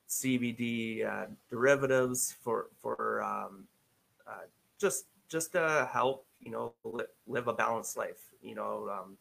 CBD 0.07 1.05
uh, 1.05 1.25
derivatives 1.49 2.33
for 2.41 2.67
for 2.81 3.21
um, 3.21 3.65
uh, 4.25 4.45
just 4.79 5.07
just 5.27 5.51
to 5.51 5.89
help 5.91 6.25
you 6.39 6.51
know 6.51 6.71
li- 6.85 7.13
live 7.27 7.49
a 7.49 7.53
balanced 7.53 7.97
life. 7.97 8.21
You 8.41 8.55
know, 8.55 8.89
um, 8.89 9.17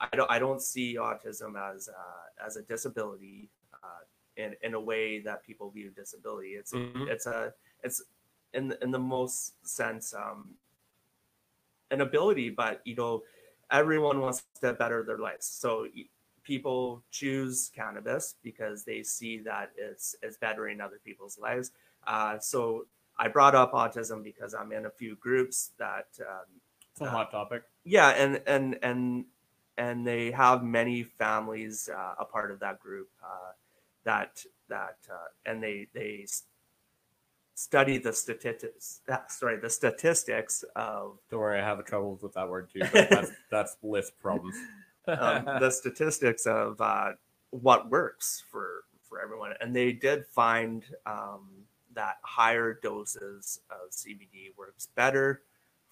I 0.00 0.16
don't 0.16 0.30
I 0.30 0.38
don't 0.38 0.62
see 0.62 0.96
autism 0.96 1.52
as 1.60 1.90
uh, 1.90 2.46
as 2.46 2.56
a 2.56 2.62
disability 2.62 3.50
uh, 3.84 4.02
in 4.38 4.56
in 4.62 4.72
a 4.72 4.80
way 4.80 5.20
that 5.20 5.44
people 5.44 5.68
view 5.68 5.90
disability. 5.94 6.52
It's 6.60 6.72
mm-hmm. 6.72 7.08
it's 7.10 7.26
a 7.26 7.52
it's 7.84 8.00
in 8.54 8.74
in 8.80 8.90
the 8.90 9.04
most 9.16 9.52
sense 9.68 10.14
um, 10.14 10.54
an 11.90 12.00
ability, 12.00 12.48
but 12.48 12.80
you 12.84 12.94
know, 12.94 13.22
everyone 13.70 14.20
wants 14.20 14.44
to 14.60 14.72
better 14.72 15.02
their 15.02 15.18
lives. 15.18 15.46
So 15.46 15.86
people 16.42 17.02
choose 17.10 17.70
cannabis 17.74 18.34
because 18.42 18.84
they 18.84 19.02
see 19.02 19.38
that 19.38 19.70
it's 19.76 20.16
it's 20.22 20.36
bettering 20.36 20.80
other 20.80 21.00
people's 21.04 21.38
lives. 21.38 21.72
Uh, 22.06 22.38
so 22.38 22.86
I 23.18 23.28
brought 23.28 23.54
up 23.54 23.72
autism 23.72 24.24
because 24.24 24.54
I'm 24.54 24.72
in 24.72 24.86
a 24.86 24.90
few 24.90 25.16
groups 25.16 25.72
that 25.78 26.08
um, 26.20 26.46
it's 26.92 27.00
a 27.00 27.04
uh, 27.04 27.10
hot 27.10 27.30
topic. 27.30 27.62
Yeah, 27.84 28.08
and 28.10 28.42
and 28.46 28.78
and 28.82 29.24
and 29.76 30.06
they 30.06 30.30
have 30.30 30.62
many 30.62 31.02
families 31.02 31.88
uh, 31.94 32.14
a 32.18 32.24
part 32.24 32.50
of 32.50 32.60
that 32.60 32.80
group 32.80 33.08
uh, 33.22 33.52
that 34.04 34.44
that 34.68 34.98
uh, 35.10 35.28
and 35.46 35.62
they 35.62 35.86
they 35.94 36.26
study 37.60 37.98
the 37.98 38.12
statistics. 38.12 39.00
Sorry, 39.28 39.58
the 39.58 39.68
statistics 39.68 40.64
of. 40.76 41.18
Don't 41.30 41.40
worry, 41.40 41.60
I 41.60 41.64
have 41.64 41.84
troubles 41.84 42.22
with 42.22 42.32
that 42.34 42.48
word 42.48 42.70
too. 42.72 42.80
that's 42.92 43.30
that's 43.50 43.76
list 43.82 44.18
problems. 44.18 44.56
um, 45.06 45.44
the 45.60 45.70
statistics 45.80 46.46
of 46.46 46.80
uh, 46.80 47.12
what 47.50 47.90
works 47.90 48.42
for 48.50 48.84
for 49.02 49.20
everyone, 49.20 49.52
and 49.60 49.76
they 49.76 49.92
did 49.92 50.24
find 50.26 50.84
um, 51.04 51.48
that 51.94 52.16
higher 52.22 52.78
doses 52.82 53.60
of 53.70 53.90
CBD 53.90 54.56
works 54.56 54.88
better 54.94 55.42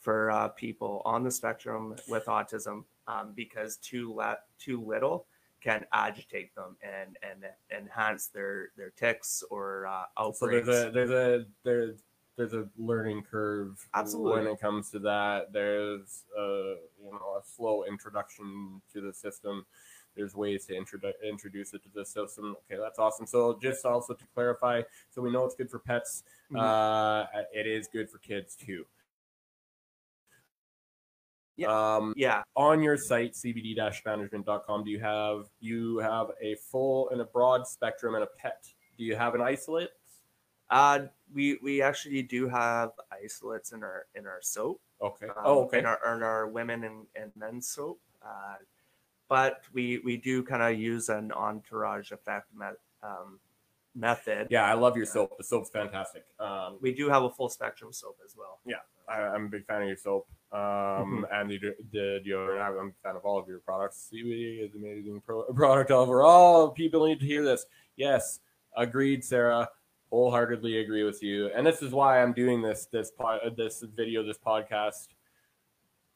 for 0.00 0.30
uh, 0.30 0.48
people 0.48 1.02
on 1.04 1.22
the 1.22 1.30
spectrum 1.30 1.96
with 2.08 2.26
autism 2.26 2.84
um, 3.08 3.32
because 3.34 3.76
too 3.76 4.14
la- 4.14 4.36
too 4.58 4.82
little 4.82 5.26
can 5.60 5.84
agitate 5.92 6.54
them 6.54 6.76
and 6.82 7.16
and 7.22 7.44
enhance 7.76 8.28
their 8.28 8.70
their 8.76 8.90
ticks 8.90 9.42
or 9.50 9.86
uh, 9.86 10.04
outbreaks. 10.18 10.66
So 10.66 10.72
there's 10.72 10.86
a 10.86 10.90
there's 10.90 11.10
a 11.10 11.46
there's 11.64 12.02
there's 12.36 12.54
a 12.54 12.68
learning 12.78 13.24
curve 13.28 13.84
absolutely 13.94 14.44
when 14.44 14.52
it 14.52 14.60
comes 14.60 14.90
to 14.90 14.98
that. 15.00 15.52
There's 15.52 16.24
a 16.38 16.76
you 17.02 17.10
know 17.10 17.38
a 17.38 17.42
slow 17.44 17.84
introduction 17.84 18.80
to 18.92 19.00
the 19.00 19.12
system. 19.12 19.66
There's 20.16 20.34
ways 20.34 20.66
to 20.66 20.72
introdu- 20.72 21.12
introduce 21.22 21.74
it 21.74 21.82
to 21.84 21.88
the 21.94 22.04
system. 22.04 22.56
Okay, 22.70 22.80
that's 22.80 22.98
awesome. 22.98 23.26
So 23.26 23.58
just 23.60 23.84
also 23.84 24.14
to 24.14 24.24
clarify, 24.34 24.82
so 25.10 25.22
we 25.22 25.30
know 25.30 25.44
it's 25.44 25.54
good 25.54 25.70
for 25.70 25.78
pets. 25.78 26.24
Mm-hmm. 26.50 26.60
Uh, 26.60 27.40
it 27.52 27.66
is 27.66 27.86
good 27.86 28.10
for 28.10 28.18
kids 28.18 28.56
too. 28.56 28.84
Yeah. 31.58 31.96
Um, 31.96 32.14
yeah. 32.16 32.42
On 32.54 32.80
your 32.80 32.96
site, 32.96 33.34
cbd-management.com, 33.34 34.84
do 34.84 34.90
you 34.90 35.00
have 35.00 35.46
you 35.58 35.98
have 35.98 36.28
a 36.40 36.54
full 36.54 37.10
and 37.10 37.20
a 37.20 37.24
broad 37.24 37.66
spectrum 37.66 38.14
and 38.14 38.22
a 38.22 38.28
pet? 38.38 38.64
Do 38.96 39.04
you 39.04 39.16
have 39.16 39.34
an 39.34 39.42
isolate? 39.42 39.90
Uh, 40.70 41.00
we 41.34 41.58
we 41.62 41.82
actually 41.82 42.22
do 42.22 42.48
have 42.48 42.90
isolates 43.10 43.72
in 43.72 43.82
our 43.82 44.06
in 44.14 44.26
our 44.26 44.38
soap. 44.40 44.80
Okay. 45.02 45.26
Um, 45.26 45.34
oh, 45.44 45.64
okay. 45.64 45.80
In 45.80 45.86
our, 45.86 46.16
in 46.16 46.22
our 46.22 46.46
women 46.46 46.84
and, 46.84 47.06
and 47.16 47.32
men's 47.36 47.68
soap. 47.68 48.00
Uh, 48.22 48.56
but 49.28 49.62
we 49.72 49.98
we 50.04 50.16
do 50.16 50.44
kind 50.44 50.62
of 50.62 50.78
use 50.78 51.08
an 51.08 51.32
entourage 51.32 52.12
effect 52.12 52.46
met, 52.54 52.74
um, 53.02 53.40
method. 53.96 54.46
Yeah, 54.50 54.64
I 54.64 54.74
love 54.74 54.96
your 54.96 55.06
soap. 55.06 55.36
The 55.38 55.44
soap's 55.44 55.70
fantastic. 55.70 56.24
Um, 56.38 56.78
we 56.80 56.94
do 56.94 57.08
have 57.08 57.24
a 57.24 57.30
full 57.30 57.48
spectrum 57.48 57.92
soap 57.92 58.18
as 58.24 58.34
well. 58.36 58.60
Yeah, 58.64 58.76
I, 59.08 59.34
am 59.34 59.46
a 59.46 59.48
big 59.48 59.66
fan 59.66 59.82
of 59.82 59.88
your 59.88 59.96
soap 59.96 60.28
um, 60.52 60.60
mm-hmm. 60.60 61.24
and 61.32 61.50
the, 61.50 61.58
the 61.92 62.20
deodorant. 62.26 62.80
I'm 62.80 62.88
a 62.88 62.92
fan 63.02 63.16
of 63.16 63.24
all 63.24 63.38
of 63.38 63.48
your 63.48 63.58
products. 63.60 64.08
CBD 64.12 64.64
is 64.64 64.74
an 64.74 64.82
amazing 64.82 65.22
pro- 65.24 65.44
product 65.54 65.90
overall. 65.90 66.70
People 66.70 67.06
need 67.06 67.20
to 67.20 67.26
hear 67.26 67.44
this. 67.44 67.66
Yes, 67.96 68.40
agreed, 68.76 69.24
Sarah. 69.24 69.68
Wholeheartedly 70.10 70.78
agree 70.78 71.04
with 71.04 71.22
you. 71.22 71.50
And 71.54 71.66
this 71.66 71.82
is 71.82 71.92
why 71.92 72.22
I'm 72.22 72.32
doing 72.32 72.62
this 72.62 72.86
this 72.90 73.10
po- 73.10 73.40
this 73.56 73.84
video, 73.94 74.22
this 74.22 74.38
podcast. 74.38 75.08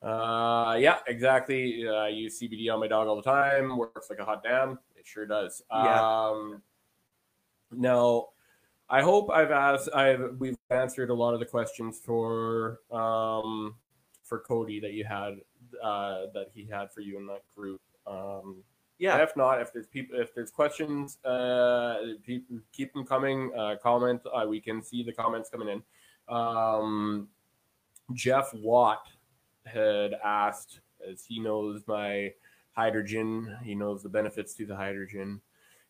Uh, 0.02 0.76
yeah, 0.80 0.98
exactly. 1.06 1.86
I 1.86 2.08
use 2.08 2.40
CBD 2.40 2.72
on 2.72 2.80
my 2.80 2.88
dog 2.88 3.06
all 3.06 3.16
the 3.16 3.22
time. 3.22 3.76
Works 3.76 4.08
like 4.08 4.18
a 4.18 4.24
hot 4.24 4.42
damn. 4.42 4.78
It 4.96 5.06
sure 5.06 5.26
does. 5.26 5.62
Yeah. 5.70 6.28
Um, 6.30 6.62
now, 7.70 8.28
I 8.88 9.02
hope 9.02 9.30
I've 9.30 9.50
asked, 9.50 9.88
I've 9.94 10.36
we've 10.38 10.56
answered 10.70 11.10
a 11.10 11.14
lot 11.14 11.34
of 11.34 11.40
the 11.40 11.46
questions 11.46 12.00
for 12.04 12.80
um, 12.90 13.74
for 14.32 14.38
Cody 14.38 14.80
that 14.80 14.94
you 14.94 15.04
had 15.04 15.34
uh, 15.84 16.22
that 16.32 16.46
he 16.54 16.66
had 16.66 16.90
for 16.90 17.02
you 17.02 17.18
in 17.18 17.26
that 17.26 17.42
group. 17.54 17.82
Um, 18.06 18.62
yeah. 18.98 19.18
If 19.18 19.36
not, 19.36 19.60
if 19.60 19.74
there's 19.74 19.88
people, 19.88 20.18
if 20.18 20.34
there's 20.34 20.50
questions, 20.50 21.18
uh, 21.26 21.96
people 22.24 22.60
keep 22.72 22.94
them 22.94 23.04
coming. 23.04 23.52
Uh, 23.54 23.76
comment. 23.82 24.22
Uh, 24.32 24.46
we 24.48 24.58
can 24.58 24.82
see 24.82 25.02
the 25.02 25.12
comments 25.12 25.50
coming 25.50 25.68
in. 25.68 26.34
Um, 26.34 27.28
Jeff 28.14 28.54
Watt 28.54 29.06
had 29.66 30.14
asked, 30.24 30.80
as 31.06 31.26
he 31.26 31.38
knows 31.38 31.82
my 31.86 32.32
hydrogen, 32.72 33.54
he 33.62 33.74
knows 33.74 34.02
the 34.02 34.08
benefits 34.08 34.54
to 34.54 34.64
the 34.64 34.74
hydrogen. 34.74 35.42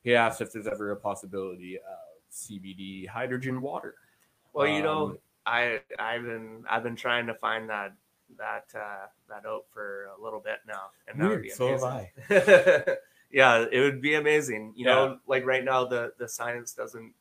He 0.02 0.16
asked 0.16 0.40
if 0.40 0.52
there's 0.52 0.66
ever 0.66 0.90
a 0.90 0.96
possibility 0.96 1.76
of 1.76 2.32
CBD 2.32 3.06
hydrogen 3.06 3.60
water. 3.60 3.94
Well, 4.52 4.66
you 4.66 4.82
know, 4.82 5.04
um, 5.04 5.18
I 5.46 5.78
I've 5.96 6.24
been 6.24 6.64
I've 6.68 6.82
been 6.82 6.96
trying 6.96 7.28
to 7.28 7.34
find 7.34 7.70
that 7.70 7.92
that 8.38 8.66
uh, 8.74 9.06
that 9.28 9.46
out 9.46 9.64
for 9.72 10.08
a 10.18 10.22
little 10.22 10.40
bit 10.40 10.58
now, 10.66 10.90
and 11.08 11.20
that 11.20 11.28
would 11.28 11.42
be 11.42 11.50
so 11.50 11.68
have 11.68 11.84
I. 11.84 12.12
yeah, 13.30 13.64
it 13.70 13.80
would 13.80 14.00
be 14.00 14.14
amazing. 14.14 14.72
You 14.76 14.86
yeah. 14.86 14.94
know, 14.94 15.18
like 15.26 15.44
right 15.44 15.64
now, 15.64 15.84
the 15.84 16.12
the 16.18 16.28
science 16.28 16.72
doesn't 16.74 17.12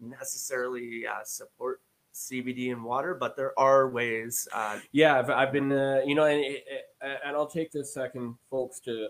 necessarily 0.00 1.06
uh, 1.06 1.24
support 1.24 1.80
CBD 2.14 2.70
in 2.70 2.82
water, 2.82 3.14
but 3.14 3.36
there 3.36 3.58
are 3.58 3.88
ways. 3.88 4.46
Uh, 4.52 4.78
yeah, 4.92 5.18
I've, 5.18 5.30
I've 5.30 5.52
been, 5.52 5.72
uh, 5.72 6.00
you 6.06 6.14
know, 6.14 6.24
and, 6.24 6.44
and 7.02 7.36
I'll 7.36 7.46
take 7.46 7.72
this 7.72 7.92
second, 7.92 8.36
folks, 8.50 8.80
to 8.80 9.08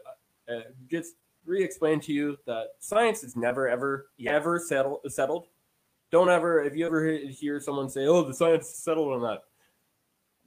uh, 0.48 0.60
just 0.90 1.14
re-explain 1.44 2.00
to 2.00 2.12
you 2.12 2.38
that 2.46 2.68
science 2.80 3.22
is 3.22 3.36
never 3.36 3.68
ever 3.68 4.06
Yeah. 4.16 4.32
ever 4.32 4.58
settled 4.58 5.00
settled. 5.08 5.46
Don't 6.10 6.30
ever 6.30 6.62
if 6.62 6.76
you 6.76 6.86
ever 6.86 7.16
hear 7.16 7.60
someone 7.60 7.90
say, 7.90 8.06
"Oh, 8.06 8.22
the 8.22 8.34
science 8.34 8.68
is 8.68 8.76
settled 8.76 9.12
on 9.12 9.22
that," 9.22 9.42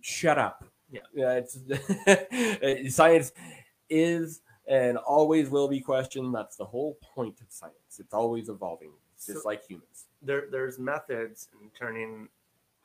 shut 0.08 0.38
up. 0.38 0.64
Yeah. 0.90 1.02
yeah. 1.14 1.42
It's 1.42 2.96
science 2.96 3.34
is 3.90 4.42
and 4.68 4.98
always 4.98 5.50
will 5.50 5.68
be 5.68 5.82
questioned. 5.82 6.34
That's 6.34 6.56
the 6.56 6.66
whole 6.66 6.98
point 7.16 7.40
of 7.42 7.48
science. 7.50 8.00
It's 8.00 8.14
always 8.14 8.48
evolving, 8.50 8.92
just 9.16 9.42
So- 9.44 9.48
like 9.50 9.66
humans. 9.66 10.06
there 10.22 10.46
there's 10.50 10.80
methods 10.80 11.50
in 11.62 11.70
turning 11.72 12.30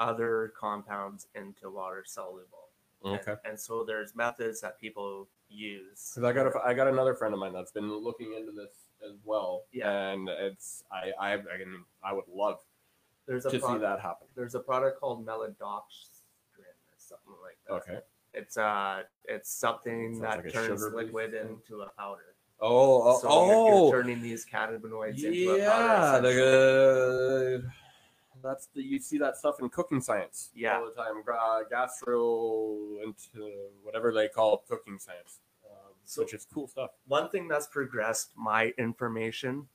other 0.01 0.53
compounds 0.59 1.29
into 1.37 1.71
water 1.71 2.03
soluble. 2.07 2.69
And- 3.05 3.19
Okay. 3.21 3.35
And, 3.45 3.59
so 3.59 3.83
there's 3.85 4.15
methods 4.15 4.61
that 4.61 4.79
people 4.81 5.29
use. 5.49 6.13
Because 6.15 6.25
I 6.29 6.33
got 6.33 6.47
a, 6.47 6.53
I 6.65 6.73
got 6.75 6.87
another 6.89 7.15
friend 7.15 7.35
of 7.35 7.41
mine 7.41 7.53
that's 7.53 7.73
been 7.73 7.93
looking 7.93 8.33
into 8.39 8.53
this 8.53 8.71
as 9.09 9.17
well. 9.25 9.65
Yeah. 9.73 9.91
And 9.91 10.29
it's 10.29 10.85
I 10.93 11.13
I 11.21 11.35
I, 11.35 11.57
can, 11.59 11.85
I 12.03 12.13
would 12.13 12.29
love 12.33 12.59
there's 13.27 13.47
a 13.47 13.51
to 13.51 13.61
see 13.61 13.79
that 13.79 14.01
happen. 14.01 14.27
there's 14.35 14.55
a 14.57 14.61
product 14.61 14.99
called 15.01 15.25
maltodextrin 15.27 15.61
or 15.61 15.83
something 17.25 17.43
like 17.43 17.59
that. 17.67 17.93
Okay. 17.93 18.01
It's 18.35 18.57
uh 18.57 19.03
it's 19.25 19.51
something 19.51 20.15
Sounds 20.15 20.21
that 20.23 20.45
like 20.45 20.53
turns 20.53 20.83
liquid 20.95 21.33
thing. 21.33 21.49
into 21.69 21.83
a 21.83 21.89
powder. 21.99 22.35
Oh, 22.61 23.03
oh, 23.03 23.19
So 23.21 23.47
you're, 23.47 23.55
you're 23.55 23.75
oh, 23.75 23.91
turning 23.91 24.23
these 24.23 24.47
cannabinoids 24.47 25.23
into 25.23 25.55
a 25.55 25.59
yeah. 25.59 25.71
powder. 26.13 26.33
The, 26.33 27.65
that's 28.43 28.67
the 28.75 28.83
you 28.83 28.99
see 29.01 29.19
that 29.19 29.37
stuff 29.37 29.57
in 29.61 29.69
cooking 29.69 30.01
science 30.01 30.51
Yeah. 30.55 30.79
all 30.79 30.87
the 30.87 30.93
time. 30.93 31.23
Gra- 31.23 31.65
Gastronomy 31.71 33.13
whatever 33.83 34.13
they 34.13 34.29
call 34.29 34.59
cooking 34.69 34.99
science, 34.99 35.41
um, 35.71 35.93
So- 36.05 36.23
which 36.23 36.35
is 36.35 36.47
cool 36.53 36.67
stuff. 36.69 36.91
one 37.07 37.29
thing 37.31 37.49
that's 37.49 37.67
progressed 37.67 38.31
my 38.37 38.73
information 38.79 39.69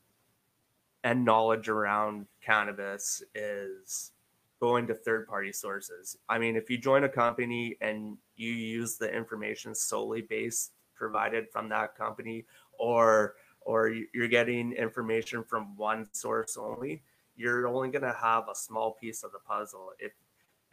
and 1.03 1.23
knowledge 1.23 1.69
around 1.69 2.25
cannabis 2.41 3.21
is 3.35 4.11
going 4.59 4.87
to 4.87 4.95
third 4.95 5.27
party 5.27 5.51
sources. 5.51 6.17
I 6.29 6.39
mean, 6.39 6.55
if 6.55 6.69
you 6.69 6.77
join 6.77 7.03
a 7.03 7.09
company 7.09 7.77
and 7.81 8.17
you 8.35 8.51
use 8.51 8.97
the 8.97 9.11
information 9.13 9.75
solely 9.75 10.21
based 10.21 10.71
provided 10.95 11.49
from 11.51 11.69
that 11.69 11.95
company 11.95 12.45
or 12.79 13.35
or 13.61 13.89
you- 13.89 14.07
you're 14.13 14.29
getting 14.29 14.71
information 14.71 15.43
from 15.43 15.75
one 15.75 16.07
source 16.13 16.55
only, 16.57 17.03
you're 17.35 17.67
only 17.67 17.89
going 17.89 18.01
to 18.01 18.13
have 18.13 18.47
a 18.47 18.55
small 18.55 18.93
piece 18.93 19.23
of 19.23 19.31
the 19.33 19.39
puzzle. 19.39 19.91
If 19.99 20.13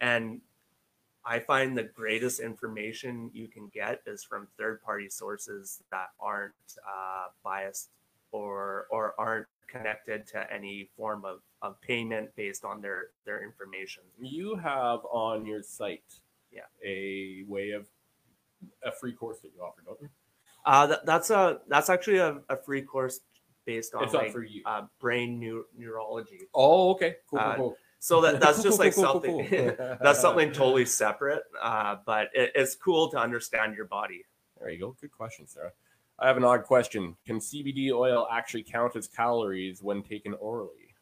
and 0.00 0.40
I 1.24 1.40
find 1.40 1.76
the 1.76 1.82
greatest 1.82 2.40
information 2.40 3.30
you 3.32 3.48
can 3.48 3.68
get 3.68 4.02
is 4.06 4.22
from 4.22 4.46
third 4.58 4.82
party 4.82 5.08
sources 5.08 5.82
that 5.90 6.10
aren't 6.20 6.54
uh, 6.86 7.28
biased 7.42 7.88
or 8.30 8.86
or 8.90 9.14
aren't 9.18 9.46
connected 9.68 10.26
to 10.28 10.52
any 10.52 10.88
form 10.96 11.24
of, 11.24 11.40
of 11.62 11.80
payment 11.80 12.34
based 12.36 12.64
on 12.64 12.80
their 12.80 13.06
their 13.24 13.42
information. 13.42 14.02
You 14.20 14.56
have 14.56 15.00
on 15.10 15.46
your 15.46 15.62
site, 15.62 16.20
Yeah. 16.52 16.62
a 16.84 17.44
way 17.48 17.70
of 17.70 17.86
a 18.82 18.92
free 18.92 19.12
course 19.12 19.38
that 19.40 19.52
you 19.54 19.62
offer, 19.62 19.82
don't 19.84 20.00
you? 20.00 20.08
Uh, 20.64 20.86
that, 20.86 21.06
that's 21.06 21.30
a 21.30 21.60
that's 21.68 21.90
actually 21.90 22.18
a, 22.18 22.38
a 22.48 22.56
free 22.56 22.82
course 22.82 23.20
based 23.66 23.94
on 23.94 24.10
like 24.12 24.32
for 24.32 24.42
you. 24.42 24.62
uh, 24.66 24.82
brain 25.00 25.38
neu- 25.38 25.66
neurology. 25.76 26.40
Oh, 26.54 26.90
okay, 26.92 27.16
cool, 27.28 27.38
uh, 27.38 27.56
cool, 27.56 27.68
cool. 27.70 27.76
So 27.98 28.20
that 28.22 28.40
that's 28.40 28.62
just 28.62 28.78
like 28.78 28.94
Cool, 28.94 29.04
cool, 29.04 29.12
something 29.12 29.48
cool, 29.48 29.72
cool. 29.76 29.96
that's 30.02 30.20
something 30.20 30.52
totally 30.52 30.84
separate. 30.86 31.42
Uh, 31.60 31.96
but 32.06 32.28
it, 32.34 32.52
it's 32.54 32.74
cool 32.74 33.10
to 33.10 33.18
understand 33.18 33.74
your 33.76 33.86
body. 33.86 34.24
There 34.60 34.70
you 34.70 34.78
go. 34.78 34.96
Good 35.00 35.12
question, 35.12 35.46
Sarah. 35.46 35.72
I 36.18 36.28
have 36.28 36.36
an 36.36 36.44
odd 36.44 36.64
question. 36.64 37.16
Can 37.26 37.38
CBD 37.38 37.92
oil 37.92 38.26
actually 38.30 38.62
count 38.62 38.96
as 38.96 39.08
calories 39.08 39.82
when 39.82 40.02
taken 40.02 40.34
orally? 40.34 40.94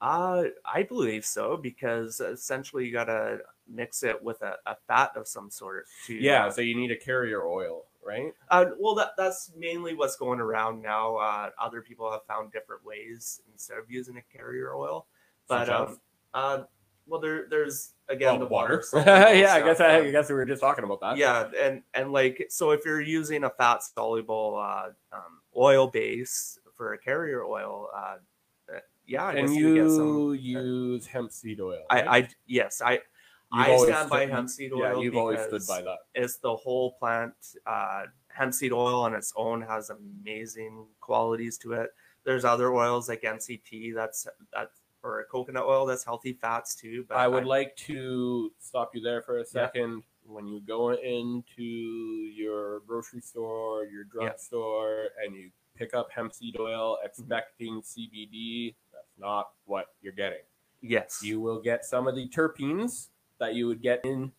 Uh, 0.00 0.44
I 0.64 0.82
believe 0.82 1.26
so 1.26 1.58
because 1.58 2.20
essentially 2.20 2.86
you 2.86 2.92
gotta 2.92 3.40
mix 3.68 4.02
it 4.02 4.22
with 4.22 4.40
a, 4.40 4.56
a 4.64 4.76
fat 4.88 5.12
of 5.14 5.28
some 5.28 5.50
sort 5.50 5.86
to 6.06 6.14
Yeah, 6.14 6.46
uh, 6.46 6.50
so 6.50 6.62
you 6.62 6.74
need 6.74 6.90
a 6.90 6.96
carrier 6.96 7.46
oil, 7.46 7.84
right? 8.02 8.32
Uh, 8.48 8.66
well, 8.78 8.94
that 8.94 9.10
that's 9.18 9.52
mainly 9.54 9.94
what's 9.94 10.16
going 10.16 10.40
around 10.40 10.80
now. 10.80 11.16
Uh, 11.16 11.50
other 11.60 11.82
people 11.82 12.10
have 12.10 12.24
found 12.24 12.50
different 12.50 12.82
ways 12.82 13.42
instead 13.52 13.76
of 13.76 13.90
using 13.90 14.16
a 14.16 14.22
carrier 14.34 14.74
oil, 14.74 15.06
but 15.48 15.68
um, 15.68 16.00
uh, 16.32 16.62
well, 17.10 17.20
there 17.20 17.46
there's 17.50 17.92
again 18.08 18.36
Oh, 18.36 18.38
the 18.38 18.46
water. 18.46 18.82
yeah, 18.94 19.54
I 19.54 19.60
guess 19.60 19.80
I, 19.80 19.98
uh, 19.98 20.02
I 20.04 20.10
guess 20.10 20.28
we 20.28 20.34
were 20.36 20.46
just 20.46 20.60
talking 20.62 20.84
about 20.84 21.00
that. 21.00 21.16
yeah, 21.16 21.50
and 21.60 21.82
and 21.92 22.12
like 22.12 22.46
so, 22.48 22.70
if 22.70 22.84
you're 22.84 23.00
using 23.00 23.44
a 23.44 23.50
fat 23.50 23.82
soluble 23.82 24.56
uh, 24.56 24.90
um, 25.12 25.40
oil 25.56 25.88
base 25.88 26.58
for 26.76 26.94
a 26.94 26.98
carrier 26.98 27.44
oil, 27.44 27.88
uh, 27.94 28.16
uh, 28.72 28.78
yeah, 29.06 29.24
I 29.24 29.32
and 29.34 29.54
you, 29.54 29.90
some. 29.94 30.34
use 30.36 31.06
hemp 31.06 31.32
seed 31.32 31.60
oil. 31.60 31.82
right? 31.90 32.06
I, 32.06 32.18
I 32.18 32.28
yes, 32.46 32.80
I 32.80 33.00
You've 33.52 33.66
I 33.66 33.76
stand 33.78 34.10
by 34.10 34.26
hemp 34.26 34.48
seed 34.48 34.72
oil. 34.72 34.78
Yeah, 34.78 35.00
you've 35.00 35.16
always 35.16 35.40
stood 35.40 35.66
by 35.66 35.82
that. 35.82 35.98
It's 36.14 36.36
the 36.36 36.54
whole 36.54 36.92
plant. 36.92 37.34
Uh, 37.66 38.04
hemp 38.28 38.54
seed 38.54 38.72
oil 38.72 39.02
on 39.02 39.12
its 39.12 39.32
own 39.34 39.60
has 39.62 39.90
amazing 39.90 40.86
qualities 41.00 41.58
to 41.58 41.72
it. 41.72 41.90
There's 42.24 42.44
other 42.44 42.72
oils 42.72 43.08
like 43.08 43.22
MCT 43.22 43.92
that's 43.92 44.28
that 44.52 44.70
or 45.02 45.24
coconut 45.30 45.64
oil 45.64 45.86
that's 45.86 46.04
healthy 46.04 46.32
fats 46.32 46.74
too. 46.74 47.04
But 47.08 47.16
I 47.18 47.28
would 47.28 47.46
like 47.46 47.74
to 47.76 48.52
stop 48.58 48.94
you 48.94 49.00
there 49.00 49.22
for 49.22 49.36
a 49.38 49.40
Yeah. 49.40 49.44
second. 49.46 50.02
When 50.24 50.46
you 50.46 50.60
go 50.60 50.90
into 50.92 51.62
your 51.62 52.80
grocery 52.80 53.20
store, 53.20 53.84
your 53.86 54.04
Yeah. 54.04 54.10
drugstore, 54.28 55.08
and 55.24 55.34
you 55.34 55.50
pick 55.74 55.94
up 55.94 56.10
hemp 56.10 56.32
seed 56.34 56.58
oil 56.60 56.98
expecting 57.02 57.82
CBD, 57.82 58.76
that's 58.92 59.16
not 59.18 59.52
what 59.64 59.94
you're 60.02 60.12
getting. 60.12 60.44
yes, 60.82 61.22
You 61.22 61.40
will 61.40 61.60
get 61.60 61.84
some 61.84 62.06
of 62.06 62.14
the 62.14 62.26
terpenes 62.28 63.08
that 63.38 63.54
you 63.54 63.66
would 63.66 63.82
get 63.82 64.02
in 64.04 64.32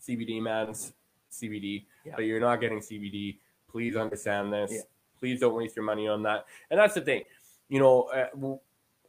CBD 0.00 0.40
man's 0.40 0.92
CBD, 1.30 1.86
Yeah. 2.04 2.14
but 2.16 2.24
you're 2.24 2.40
not 2.40 2.60
getting 2.60 2.80
CBD. 2.80 3.40
Please 3.68 3.94
understand 3.96 4.52
this. 4.52 4.72
Yeah. 4.72 4.80
Please 5.18 5.38
don't 5.40 5.54
waste 5.54 5.76
your 5.76 5.84
money 5.84 6.08
on 6.08 6.22
that. 6.24 6.46
And 6.70 6.80
that's 6.80 6.94
the 6.94 7.00
thing, 7.00 7.24
you 7.68 7.78
know. 7.78 8.04
Uh, 8.04 8.56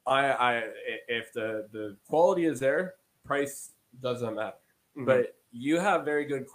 I, 0.09 0.31
I, 0.31 0.63
if 1.07 1.31
the 1.33 1.67
the 1.71 1.95
quality 2.07 2.45
is 2.45 2.59
there, 2.59 2.95
price 3.23 3.73
doesn't 4.01 4.35
matter. 4.35 4.57
Mhm. 4.97 5.05
But 5.05 5.35
you 5.51 5.79
have 5.79 6.03
very 6.03 6.25
good, 6.25 6.47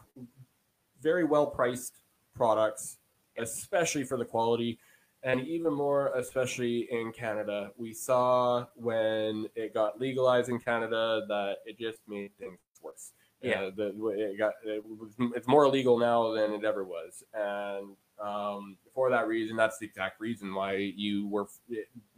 very 1.00 1.24
well 1.24 1.46
priced 1.46 2.00
products, 2.34 2.98
especially 3.38 4.04
for 4.04 4.16
the 4.16 4.24
quality, 4.24 4.78
and 5.22 5.40
even 5.46 5.72
more, 5.72 6.12
especially 6.16 6.88
in 6.90 7.12
Canada. 7.12 7.70
We 7.76 7.92
saw 7.92 8.66
when 8.74 9.48
it 9.54 9.72
got 9.72 10.00
legalized 10.00 10.48
in 10.48 10.58
Canada 10.58 11.24
that 11.28 11.58
it 11.64 11.78
just 11.78 12.00
made 12.08 12.36
things 12.38 12.58
worse. 12.82 13.12
Yeah. 13.40 13.64
Uh, 13.64 13.70
the, 13.76 13.86
it 14.16 14.38
got 14.38 14.54
it 14.64 14.84
was, 14.84 15.12
it's 15.36 15.46
more 15.46 15.64
illegal 15.64 15.98
now 15.98 16.32
than 16.32 16.52
it 16.52 16.64
ever 16.64 16.84
was, 16.84 17.22
and 17.34 17.96
um, 18.22 18.76
for 18.94 19.10
that 19.10 19.26
reason, 19.26 19.56
that's 19.56 19.78
the 19.78 19.86
exact 19.86 20.20
reason 20.20 20.54
why 20.54 20.76
you 20.76 21.28
were 21.28 21.46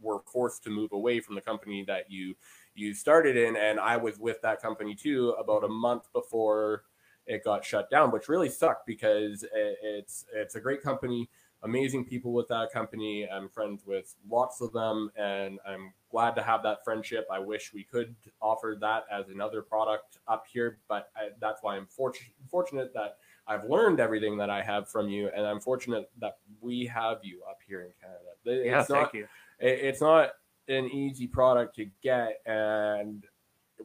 were 0.01 0.19
forced 0.31 0.63
to 0.63 0.69
move 0.69 0.91
away 0.91 1.19
from 1.19 1.35
the 1.35 1.41
company 1.41 1.83
that 1.87 2.11
you 2.11 2.35
you 2.75 2.93
started 2.93 3.35
in, 3.35 3.55
and 3.55 3.79
I 3.79 3.97
was 3.97 4.19
with 4.19 4.41
that 4.41 4.61
company 4.61 4.95
too 4.95 5.31
about 5.39 5.63
a 5.63 5.69
month 5.69 6.03
before 6.13 6.83
it 7.25 7.43
got 7.43 7.65
shut 7.65 7.89
down, 7.89 8.11
which 8.11 8.29
really 8.29 8.49
sucked 8.49 8.85
because 8.85 9.43
it, 9.43 9.77
it's 9.81 10.25
it's 10.33 10.55
a 10.55 10.61
great 10.61 10.81
company, 10.81 11.29
amazing 11.63 12.05
people 12.05 12.31
with 12.31 12.47
that 12.49 12.71
company. 12.71 13.27
I'm 13.27 13.49
friends 13.49 13.83
with 13.85 14.15
lots 14.29 14.61
of 14.61 14.71
them, 14.73 15.11
and 15.17 15.59
I'm 15.67 15.93
glad 16.11 16.35
to 16.35 16.43
have 16.43 16.63
that 16.63 16.83
friendship. 16.85 17.27
I 17.31 17.39
wish 17.39 17.73
we 17.73 17.83
could 17.83 18.15
offer 18.41 18.77
that 18.81 19.05
as 19.11 19.29
another 19.29 19.61
product 19.61 20.19
up 20.27 20.45
here, 20.51 20.77
but 20.87 21.09
I, 21.15 21.29
that's 21.41 21.63
why 21.63 21.75
I'm 21.75 21.87
fortunate 21.87 22.31
fortunate 22.49 22.93
that 22.93 23.17
I've 23.47 23.69
learned 23.69 23.99
everything 23.99 24.37
that 24.37 24.49
I 24.49 24.61
have 24.61 24.89
from 24.89 25.07
you, 25.09 25.29
and 25.35 25.45
I'm 25.45 25.59
fortunate 25.59 26.09
that 26.19 26.37
we 26.59 26.85
have 26.87 27.19
you 27.23 27.41
up 27.49 27.59
here 27.65 27.81
in 27.81 27.91
Canada. 28.01 28.29
It's 28.45 28.65
yeah, 28.65 28.77
not 28.77 28.87
thank 28.87 29.13
you. 29.13 29.27
it- 29.59 29.79
it's 29.85 30.01
not 30.01 30.31
an 30.69 30.85
easy 30.91 31.27
product 31.27 31.75
to 31.75 31.85
get 32.03 32.41
and 32.45 33.25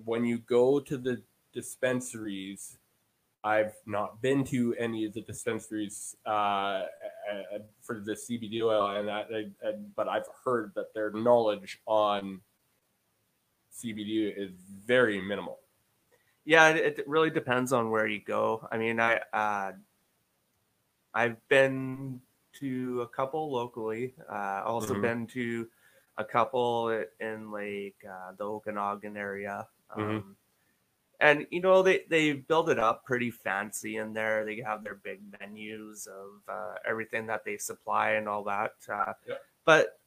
when 0.04 0.24
you 0.24 0.38
go 0.38 0.80
to 0.80 0.98
the 0.98 1.22
dispensaries 1.52 2.76
i've 3.44 3.74
not 3.86 4.20
been 4.20 4.42
to 4.42 4.74
any 4.78 5.04
of 5.04 5.12
the 5.12 5.20
dispensaries 5.20 6.16
uh, 6.26 6.30
uh, 6.30 6.86
for 7.82 8.00
the 8.00 8.12
cbd 8.14 8.62
oil 8.62 8.96
and 8.96 9.06
that 9.06 9.26
but 9.94 10.08
i've 10.08 10.26
heard 10.44 10.72
that 10.74 10.92
their 10.92 11.12
knowledge 11.12 11.78
on 11.86 12.40
cbd 13.72 14.32
is 14.36 14.50
very 14.84 15.20
minimal 15.20 15.58
Yeah, 16.44 16.68
it, 16.70 16.98
it 16.98 17.08
really 17.08 17.30
depends 17.30 17.72
on 17.72 17.90
where 17.90 18.06
you 18.06 18.20
go. 18.20 18.66
I 18.70 18.78
mean, 18.78 18.98
I 19.00 19.20
uh, 19.32 19.72
I've 21.14 21.46
been 21.48 22.20
to 22.54 23.02
a 23.02 23.08
couple 23.08 23.50
locally. 23.52 24.14
Uh, 24.30 24.62
also 24.64 24.94
Mhm. 24.94 25.00
been 25.00 25.26
to 25.28 25.68
a 26.18 26.24
couple 26.24 26.90
in 27.20 27.50
like 27.50 27.96
uh, 28.08 28.32
the 28.36 28.44
Okanagan 28.44 29.16
area. 29.16 29.68
Um, 29.90 30.36
and 31.20 31.46
you 31.50 31.60
know 31.60 31.82
they 31.82 32.04
they 32.08 32.32
build 32.34 32.70
it 32.70 32.78
up 32.78 33.04
pretty 33.04 33.30
fancy 33.30 33.96
in 33.98 34.12
there. 34.14 34.44
They 34.44 34.60
have 34.62 34.84
their 34.84 34.96
big 34.96 35.20
menus 35.40 36.06
of 36.08 36.42
uh, 36.48 36.74
everything 36.86 37.26
that 37.28 37.44
they 37.44 37.58
supply 37.58 38.12
and 38.12 38.28
all 38.28 38.44
that. 38.44 38.74
Uh, 38.88 39.14
Yep. 39.26 39.42
But 39.64 40.00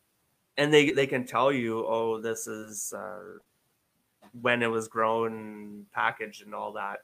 and 0.58 0.74
they 0.74 0.92
they 0.92 1.08
can 1.08 1.26
tell 1.26 1.52
you, 1.52 1.86
oh, 1.88 2.22
this 2.22 2.48
is 2.48 2.94
uh, 2.94 3.40
when 4.42 4.62
it 4.64 4.68
was 4.68 4.88
grown, 4.88 5.86
packaged, 5.94 6.44
and 6.46 6.54
all 6.54 6.74
that. 6.74 7.00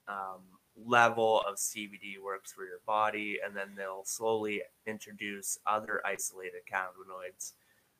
um, 0.09 0.43
level 0.77 1.33
of 1.49 1.55
CBD 1.59 2.18
works 2.31 2.51
for 2.53 2.64
your 2.64 2.81
body, 2.87 3.39
and 3.45 3.55
then 3.57 3.68
they'll 3.77 4.05
slowly 4.05 4.62
introduce 4.87 5.59
other 5.66 5.97
isolated 6.05 6.62
cannabinoids. 6.73 7.53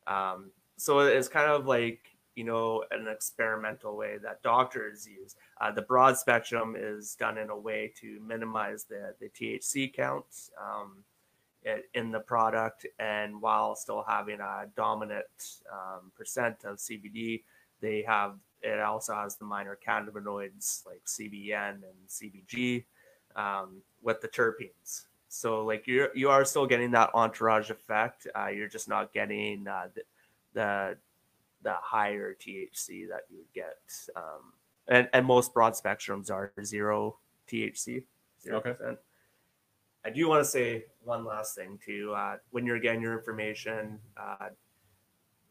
Um, 0.07 0.51
so 0.77 0.99
it's 0.99 1.29
kind 1.29 1.49
of 1.49 1.65
like 1.65 2.01
you 2.35 2.43
know 2.43 2.83
an 2.91 3.07
experimental 3.07 3.95
way 3.95 4.17
that 4.25 4.41
doctors 4.43 5.07
use. 5.07 5.35
Uh, 5.61 5.71
the 5.71 5.81
broad 5.91 6.17
spectrum 6.17 6.75
is 6.77 7.15
done 7.15 7.37
in 7.37 7.49
a 7.49 7.57
way 7.69 7.81
to 8.01 8.19
minimize 8.33 8.83
the 8.83 9.15
the 9.21 9.29
THC 9.29 9.93
counts. 9.93 10.51
um, 10.59 11.05
in 11.93 12.11
the 12.11 12.19
product, 12.19 12.85
and 12.99 13.41
while 13.41 13.75
still 13.75 14.03
having 14.07 14.39
a 14.39 14.65
dominant 14.75 15.59
um, 15.71 16.11
percent 16.15 16.63
of 16.63 16.77
CBD, 16.77 17.43
they 17.81 18.03
have 18.07 18.35
it 18.61 18.79
also 18.79 19.15
has 19.15 19.35
the 19.37 19.45
minor 19.45 19.77
cannabinoids 19.85 20.85
like 20.85 21.03
CBN 21.05 21.73
and 21.73 22.07
CBG 22.07 22.85
um, 23.35 23.81
with 24.01 24.21
the 24.21 24.27
terpenes. 24.27 25.05
So 25.29 25.63
like 25.63 25.87
you 25.87 26.07
you 26.13 26.29
are 26.29 26.45
still 26.45 26.67
getting 26.67 26.91
that 26.91 27.09
entourage 27.13 27.69
effect. 27.69 28.27
Uh, 28.37 28.47
you're 28.47 28.67
just 28.67 28.89
not 28.89 29.13
getting 29.13 29.67
uh, 29.67 29.87
the, 29.95 30.01
the 30.53 30.97
the 31.63 31.73
higher 31.81 32.35
THC 32.39 33.07
that 33.07 33.21
you 33.29 33.37
would 33.37 33.53
get. 33.53 33.77
Um, 34.15 34.53
and 34.87 35.09
and 35.13 35.25
most 35.25 35.53
broad 35.53 35.73
spectrums 35.73 36.29
are 36.29 36.51
zero 36.63 37.17
THC. 37.49 38.03
Zero 38.43 38.57
Okay. 38.57 38.75
I 40.03 40.09
do 40.09 40.27
want 40.27 40.43
to 40.43 40.49
say 40.49 40.85
one 41.03 41.25
last 41.25 41.55
thing 41.55 41.79
too. 41.83 42.13
Uh, 42.15 42.37
when 42.49 42.65
you're 42.65 42.79
getting 42.79 43.01
your 43.01 43.17
information, 43.17 43.99
uh, 44.17 44.49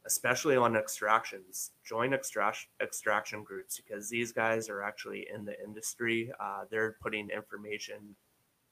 especially 0.06 0.56
on 0.56 0.76
extractions, 0.76 1.72
join 1.84 2.12
extraction 2.12 2.68
extraction 2.80 3.44
groups 3.44 3.80
because 3.80 4.08
these 4.08 4.32
guys 4.32 4.68
are 4.68 4.82
actually 4.82 5.28
in 5.32 5.44
the 5.44 5.58
industry. 5.62 6.32
Uh, 6.40 6.64
they're 6.70 6.96
putting 7.00 7.30
information 7.30 8.16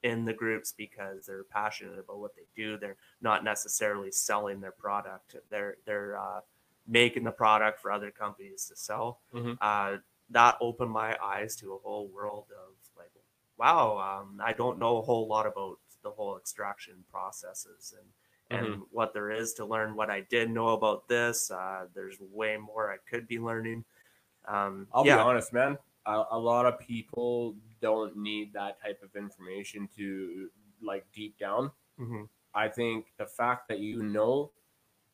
in 0.04 0.24
the 0.24 0.32
groups 0.32 0.72
because 0.76 1.26
they're 1.26 1.44
passionate 1.44 1.98
about 1.98 2.18
what 2.18 2.34
they 2.34 2.46
do. 2.56 2.78
They're 2.78 2.96
not 3.20 3.44
necessarily 3.44 4.10
selling 4.10 4.60
their 4.60 4.72
product. 4.72 5.36
They're 5.50 5.76
they're 5.84 6.18
uh, 6.18 6.40
making 6.86 7.24
the 7.24 7.30
product 7.30 7.80
for 7.80 7.92
other 7.92 8.10
companies 8.10 8.66
to 8.66 8.76
sell. 8.76 9.20
Mhm. 9.34 9.58
Uh, 9.60 9.98
that 10.30 10.56
opened 10.60 10.90
my 10.90 11.16
eyes 11.22 11.56
to 11.56 11.74
a 11.74 11.78
whole 11.78 12.08
world 12.08 12.46
of 12.50 12.74
wow, 13.58 13.98
um, 13.98 14.40
I 14.42 14.52
don't 14.52 14.78
know 14.78 14.98
a 14.98 15.02
whole 15.02 15.26
lot 15.26 15.46
about 15.46 15.78
the 16.02 16.10
whole 16.10 16.36
extraction 16.36 17.04
processes 17.10 17.94
and 17.98 18.08
and 18.50 18.80
what 18.92 19.12
there 19.12 19.30
is 19.30 19.52
to 19.54 19.66
learn. 19.66 19.94
What 19.94 20.08
I 20.08 20.22
did 20.22 20.50
know 20.50 20.68
about 20.68 21.06
this, 21.06 21.50
uh, 21.50 21.86
there's 21.94 22.16
way 22.32 22.56
more 22.56 22.90
I 22.90 22.96
could 23.08 23.28
be 23.28 23.38
learning. 23.38 23.84
Um, 24.46 24.86
I'll 24.92 25.06
yeah, 25.06 25.16
be 25.16 25.20
honest, 25.20 25.52
man. 25.52 25.76
A, 26.06 26.24
a 26.30 26.38
lot 26.38 26.64
of 26.64 26.78
people 26.78 27.54
don't 27.82 28.16
need 28.16 28.54
that 28.54 28.80
type 28.80 29.02
of 29.02 29.14
information 29.16 29.86
to 29.96 30.48
like 30.80 31.04
deep 31.12 31.38
down. 31.38 31.70
Mhm. 32.00 32.28
I 32.54 32.68
think 32.68 33.12
the 33.18 33.26
fact 33.26 33.68
that 33.68 33.80
you 33.80 34.02
know 34.02 34.50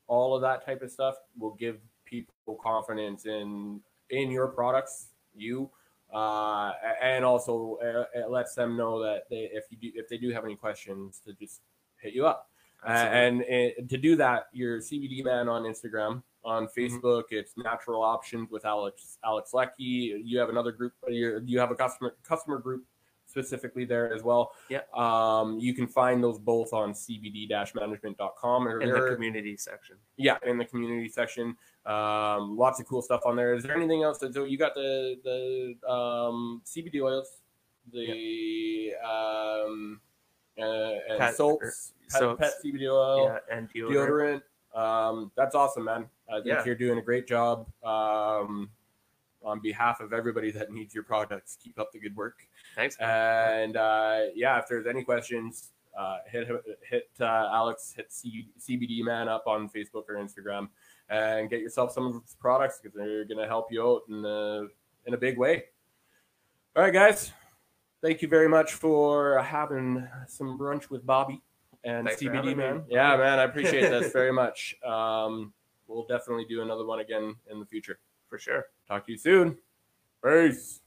all 0.06 0.36
of 0.36 0.42
that 0.42 0.64
type 0.64 0.82
of 0.82 0.90
stuff 0.90 1.16
will 1.36 1.54
give 1.54 1.80
people 2.04 2.54
confidence 2.62 3.26
in 3.26 3.80
in 4.10 4.30
your 4.30 4.46
products, 4.46 5.08
you, 5.34 5.70
uh, 6.14 6.72
and 7.02 7.24
also 7.24 7.78
uh, 7.82 8.04
it 8.18 8.30
lets 8.30 8.54
them 8.54 8.76
know 8.76 9.02
that 9.02 9.24
they, 9.30 9.50
if 9.52 9.64
you 9.70 9.76
do, 9.76 9.90
if 9.94 10.08
they 10.08 10.18
do 10.18 10.30
have 10.30 10.44
any 10.44 10.56
questions, 10.56 11.20
to 11.26 11.32
just 11.34 11.60
hit 12.00 12.14
you 12.14 12.26
up. 12.26 12.48
Uh, 12.86 12.90
and 12.90 13.42
uh, 13.42 13.82
to 13.88 13.96
do 13.96 14.14
that, 14.14 14.48
your 14.52 14.78
CBD 14.78 15.24
man 15.24 15.48
on 15.48 15.62
Instagram, 15.62 16.22
on 16.44 16.66
Mm-hmm. 16.66 16.96
Facebook, 17.06 17.24
it's 17.30 17.52
Natural 17.56 18.02
Options 18.02 18.50
with 18.50 18.64
Alex 18.64 19.18
Alex 19.24 19.54
Lecky. 19.54 20.22
You 20.24 20.38
have 20.38 20.50
another 20.50 20.72
group. 20.72 20.92
You 21.08 21.40
you 21.44 21.58
have 21.58 21.70
a 21.70 21.74
customer 21.74 22.14
customer 22.22 22.58
group 22.58 22.84
specifically 23.38 23.84
there 23.84 24.14
as 24.14 24.22
well. 24.22 24.52
Yeah. 24.68 24.80
Um, 24.94 25.58
you 25.58 25.74
can 25.74 25.88
find 25.88 26.22
those 26.22 26.38
both 26.38 26.72
on 26.72 26.92
cbd-management.com 26.92 28.68
or 28.68 28.80
in 28.80 28.90
the 28.90 29.12
community 29.14 29.56
section. 29.56 29.96
yeah, 30.16 30.36
in 30.46 30.56
the 30.56 30.64
community 30.64 31.08
section. 31.08 31.56
Um, 31.84 32.56
lots 32.56 32.78
of 32.80 32.86
cool 32.86 33.02
stuff 33.02 33.22
on 33.26 33.34
there. 33.34 33.54
Is 33.54 33.64
there 33.64 33.74
anything 33.76 34.04
else? 34.04 34.18
That, 34.18 34.34
so 34.34 34.44
you 34.44 34.56
got 34.56 34.74
the 34.74 35.16
the 35.24 35.90
um, 35.90 36.62
CBD 36.64 37.02
oils, 37.02 37.40
the 37.92 38.92
um, 39.04 40.00
uh, 40.56 40.62
and 41.10 41.18
Pet- 41.18 41.34
soaps, 41.34 41.92
pet, 42.10 42.20
soaps. 42.20 42.40
pet 42.40 42.52
CBD 42.64 42.88
oil, 42.90 43.24
yeah, 43.50 43.56
and 43.56 43.68
deodorant. 43.72 44.42
deodorant. 44.74 44.78
Um, 44.80 45.32
that's 45.36 45.54
awesome, 45.56 45.84
man. 45.84 46.06
I 46.30 46.34
think 46.36 46.46
Yeah. 46.46 46.64
you're 46.64 46.74
doing 46.76 46.98
a 46.98 47.02
great 47.02 47.26
job. 47.26 47.66
Um, 47.82 48.70
on 49.44 49.60
behalf 49.60 50.00
of 50.00 50.14
everybody 50.14 50.50
that 50.50 50.72
needs 50.72 50.94
your 50.94 51.04
products, 51.04 51.58
keep 51.62 51.78
up 51.78 51.92
the 51.92 51.98
good 51.98 52.16
work. 52.16 52.48
Thanks. 52.74 52.96
And 52.98 53.76
uh, 53.76 54.20
yeah, 54.34 54.58
if 54.58 54.66
there's 54.68 54.86
any 54.86 55.04
questions, 55.04 55.70
uh, 55.98 56.18
hit 56.30 56.48
hit 56.88 57.08
uh, 57.20 57.24
Alex, 57.52 57.94
hit 57.96 58.12
C- 58.12 58.48
CBD 58.60 59.02
Man 59.04 59.28
up 59.28 59.46
on 59.46 59.68
Facebook 59.68 60.04
or 60.08 60.14
Instagram, 60.16 60.68
and 61.08 61.48
get 61.48 61.60
yourself 61.60 61.92
some 61.92 62.06
of 62.06 62.22
his 62.22 62.34
products 62.34 62.80
because 62.82 62.96
they're 62.96 63.24
gonna 63.24 63.46
help 63.46 63.70
you 63.70 63.82
out 63.86 64.02
in 64.08 64.24
a, 64.24 64.66
in 65.06 65.14
a 65.14 65.16
big 65.16 65.38
way. 65.38 65.64
All 66.76 66.82
right, 66.82 66.92
guys, 66.92 67.32
thank 68.02 68.22
you 68.22 68.28
very 68.28 68.48
much 68.48 68.72
for 68.72 69.40
having 69.40 70.06
some 70.26 70.58
brunch 70.58 70.90
with 70.90 71.06
Bobby 71.06 71.40
and 71.84 72.08
Thanks 72.08 72.20
CBD 72.22 72.34
having 72.34 72.50
me. 72.50 72.54
Man. 72.56 72.84
Yeah, 72.88 73.16
man, 73.16 73.38
I 73.38 73.44
appreciate 73.44 73.88
this 73.90 74.12
very 74.12 74.32
much. 74.32 74.74
Um, 74.84 75.52
we'll 75.86 76.06
definitely 76.06 76.46
do 76.48 76.62
another 76.62 76.84
one 76.84 76.98
again 77.00 77.36
in 77.50 77.60
the 77.60 77.66
future. 77.66 77.98
for 78.28 78.38
sure. 78.38 78.64
Talk 78.88 79.06
to 79.06 79.12
you 79.12 79.18
soon. 79.18 79.58
Peace. 80.24 80.80